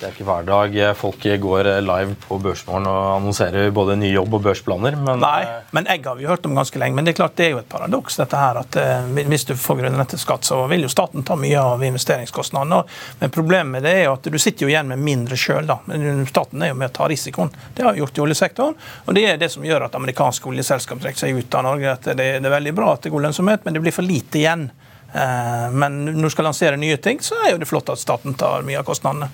Det 0.00 0.06
er 0.08 0.14
ikke 0.14 0.26
hver 0.26 0.46
dag 0.48 0.74
folk 0.98 1.26
går 1.40 1.68
live 1.84 2.16
på 2.24 2.38
Børsmorgen 2.42 2.88
og 2.90 3.02
annonserer 3.16 3.70
både 3.74 3.94
ny 4.00 4.10
jobb 4.10 4.34
og 4.38 4.42
børsplaner, 4.44 4.96
men 4.98 5.22
Nei, 5.22 5.44
men 5.76 5.86
egg 5.90 6.06
har 6.08 6.18
vi 6.18 6.26
hørt 6.28 6.46
om 6.48 6.56
ganske 6.58 6.78
lenge. 6.80 6.96
Men 6.98 7.06
det 7.06 7.14
er 7.14 7.18
klart 7.22 7.36
det 7.38 7.46
er 7.46 7.52
jo 7.54 7.60
et 7.62 7.70
paradoks 7.70 8.18
dette 8.20 8.40
her, 8.40 8.58
at 8.60 8.78
eh, 8.80 9.08
hvis 9.30 9.46
du 9.48 9.54
får 9.58 9.80
grunnrenteskatt, 9.80 10.46
så 10.46 10.58
vil 10.70 10.84
jo 10.84 10.90
staten 10.92 11.24
ta 11.26 11.36
mye 11.38 11.60
av 11.60 11.84
investeringskostnadene. 11.86 12.82
Men 13.20 13.34
problemet 13.34 13.72
med 13.76 13.86
det 13.86 13.94
er 14.02 14.10
at 14.12 14.26
du 14.26 14.38
sitter 14.38 14.66
jo 14.66 14.72
igjen 14.72 14.90
med 14.90 15.02
mindre 15.04 15.38
sjøl. 15.40 15.70
Men 15.86 16.24
staten 16.30 16.62
er 16.62 16.72
jo 16.72 16.78
med 16.80 16.92
å 16.92 16.96
ta 16.98 17.08
risikoen. 17.10 17.52
Det 17.74 17.86
har 17.86 17.94
vi 17.94 18.02
gjort 18.02 18.18
i 18.18 18.24
oljesektoren. 18.26 18.78
Og 19.06 19.16
det 19.16 19.26
er 19.30 19.38
det 19.40 19.50
som 19.54 19.64
gjør 19.66 19.86
at 19.88 19.98
amerikanske 19.98 20.50
oljeselskap 20.50 21.02
trekker 21.02 21.26
seg 21.26 21.38
ut 21.38 21.58
av 21.58 21.66
Norge. 21.68 21.94
At 21.98 22.10
det, 22.18 22.28
er 22.40 22.56
veldig 22.58 22.74
bra 22.76 22.94
at 22.94 23.04
det 23.04 23.12
er 23.12 23.16
god 23.16 23.28
lønnsomhet, 23.28 23.64
men 23.64 23.78
det 23.78 23.84
blir 23.84 23.94
for 23.94 24.06
lite 24.06 24.42
igjen. 24.42 24.68
Eh, 25.14 25.70
Men 25.70 26.04
når 26.10 26.28
du 26.28 26.34
skal 26.34 26.50
lansere 26.50 26.80
nye 26.80 26.98
ting, 26.98 27.22
så 27.22 27.38
er 27.44 27.54
jo 27.54 27.62
det 27.62 27.70
flott 27.70 27.92
at 27.94 28.02
staten 28.02 28.34
tar 28.38 28.66
mye 28.66 28.82
av 28.82 28.88
kostnadene. 28.88 29.30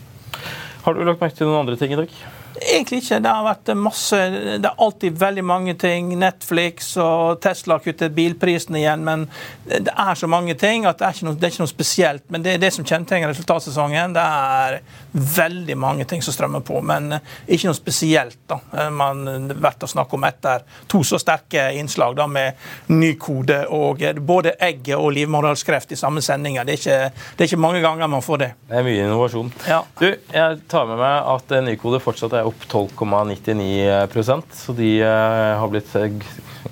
Har 0.90 0.96
du 0.98 1.06
lagt 1.06 1.20
merke 1.22 1.36
til 1.38 1.46
noen 1.46 1.60
andre 1.60 1.76
ting 1.78 1.92
i 1.94 1.98
dag? 2.00 2.14
Egentlig 2.60 3.02
ikke. 3.02 3.20
Det 3.22 3.30
har 3.30 3.46
vært 3.46 3.72
masse 3.78 4.18
Det 4.60 4.68
er 4.68 4.82
alltid 4.84 5.18
veldig 5.20 5.44
mange 5.44 5.74
ting. 5.80 6.12
Netflix 6.18 6.92
og 7.00 7.40
Tesla 7.42 7.78
har 7.78 7.84
kuttet 7.84 8.14
bilprisene 8.16 8.80
igjen. 8.82 9.04
Men 9.06 9.26
det 9.66 9.94
er 9.94 10.18
så 10.18 10.28
mange 10.30 10.54
ting 10.58 10.86
at 10.88 10.98
det 11.00 11.08
er 11.08 11.18
ikke 11.18 11.28
noe, 11.28 11.38
det 11.38 11.48
er 11.48 11.54
ikke 11.54 11.64
noe 11.64 11.72
spesielt. 11.72 12.26
Men 12.28 12.44
det 12.44 12.54
er 12.54 12.64
det 12.64 12.72
som 12.76 12.86
kjennetegner 12.86 13.32
resultatsesongen. 13.32 14.16
Det 14.16 14.26
er 14.26 14.80
veldig 15.12 15.78
mange 15.78 16.06
ting 16.10 16.22
som 16.22 16.34
strømmer 16.34 16.64
på, 16.66 16.80
men 16.86 17.14
ikke 17.46 17.70
noe 17.70 17.78
spesielt. 17.78 18.38
da. 18.50 18.60
Man 18.90 19.24
det 19.48 19.56
er 19.56 19.62
verdt 19.62 19.84
å 19.86 19.90
snakke 19.90 20.16
om 20.16 20.24
etter 20.28 20.64
to 20.90 21.02
så 21.06 21.18
sterke 21.20 21.70
innslag 21.78 22.16
da 22.18 22.26
med 22.30 22.58
ny 22.92 23.12
kode 23.20 23.62
og 23.74 24.02
både 24.26 24.54
egget 24.62 24.96
og 24.98 25.12
livmorhalskreft 25.16 25.94
i 25.94 25.98
samme 25.98 26.22
sendinger. 26.24 26.66
Det 26.66 26.76
er, 26.76 26.80
ikke, 26.80 27.26
det 27.36 27.44
er 27.44 27.50
ikke 27.50 27.62
mange 27.62 27.82
ganger 27.84 28.10
man 28.10 28.24
får 28.24 28.42
det. 28.44 28.50
Det 28.68 28.78
er 28.80 28.86
mye 28.86 29.04
innovasjon. 29.06 29.52
Ja. 29.68 29.82
Du, 30.00 30.08
jeg 30.10 30.60
tar 30.70 30.88
med 30.90 31.00
meg 31.00 31.30
at 31.34 31.54
eh, 31.56 31.64
Nykode 31.66 32.00
fortsatt 32.02 32.36
er 32.38 32.39
opp 32.48 32.64
12,99% 32.70 34.54
så 34.56 34.74
de 34.76 34.92
eh, 35.02 35.58
har 35.60 35.72
blitt 35.72 35.94
eh, 35.98 36.12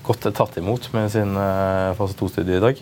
godt 0.06 0.28
tatt 0.36 0.56
imot 0.60 0.90
med 0.94 1.10
sin 1.12 1.36
eh, 1.36 1.96
fase 1.98 2.16
2-studie 2.18 2.58
i 2.58 2.64
dag. 2.64 2.80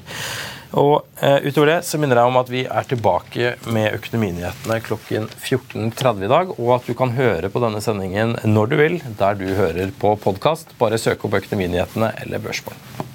Og 0.77 1.07
eh, 1.23 1.47
Utover 1.47 1.71
det 1.71 1.79
så 1.89 1.99
minner 2.01 2.21
jeg 2.21 2.31
om 2.31 2.39
at 2.41 2.53
vi 2.53 2.65
er 2.67 2.89
tilbake 2.91 3.55
med 3.73 3.95
Økonominyhetene 3.97 4.81
klokken 4.85 5.29
14.30 5.33 6.27
i 6.27 6.33
dag, 6.33 6.55
og 6.59 6.73
at 6.77 6.89
du 6.89 6.97
kan 6.99 7.15
høre 7.17 7.51
på 7.53 7.63
denne 7.63 7.83
sendingen 7.85 8.37
når 8.45 8.73
du 8.73 8.79
vil, 8.83 9.01
der 9.21 9.39
du 9.39 9.47
hører 9.57 9.95
på 10.01 10.17
podkast. 10.23 10.77
Bare 10.81 11.01
søk 11.01 11.25
opp 11.29 11.39
Økonominyhetene 11.41 12.13
eller 12.25 12.43
Børsmorgen. 12.43 13.15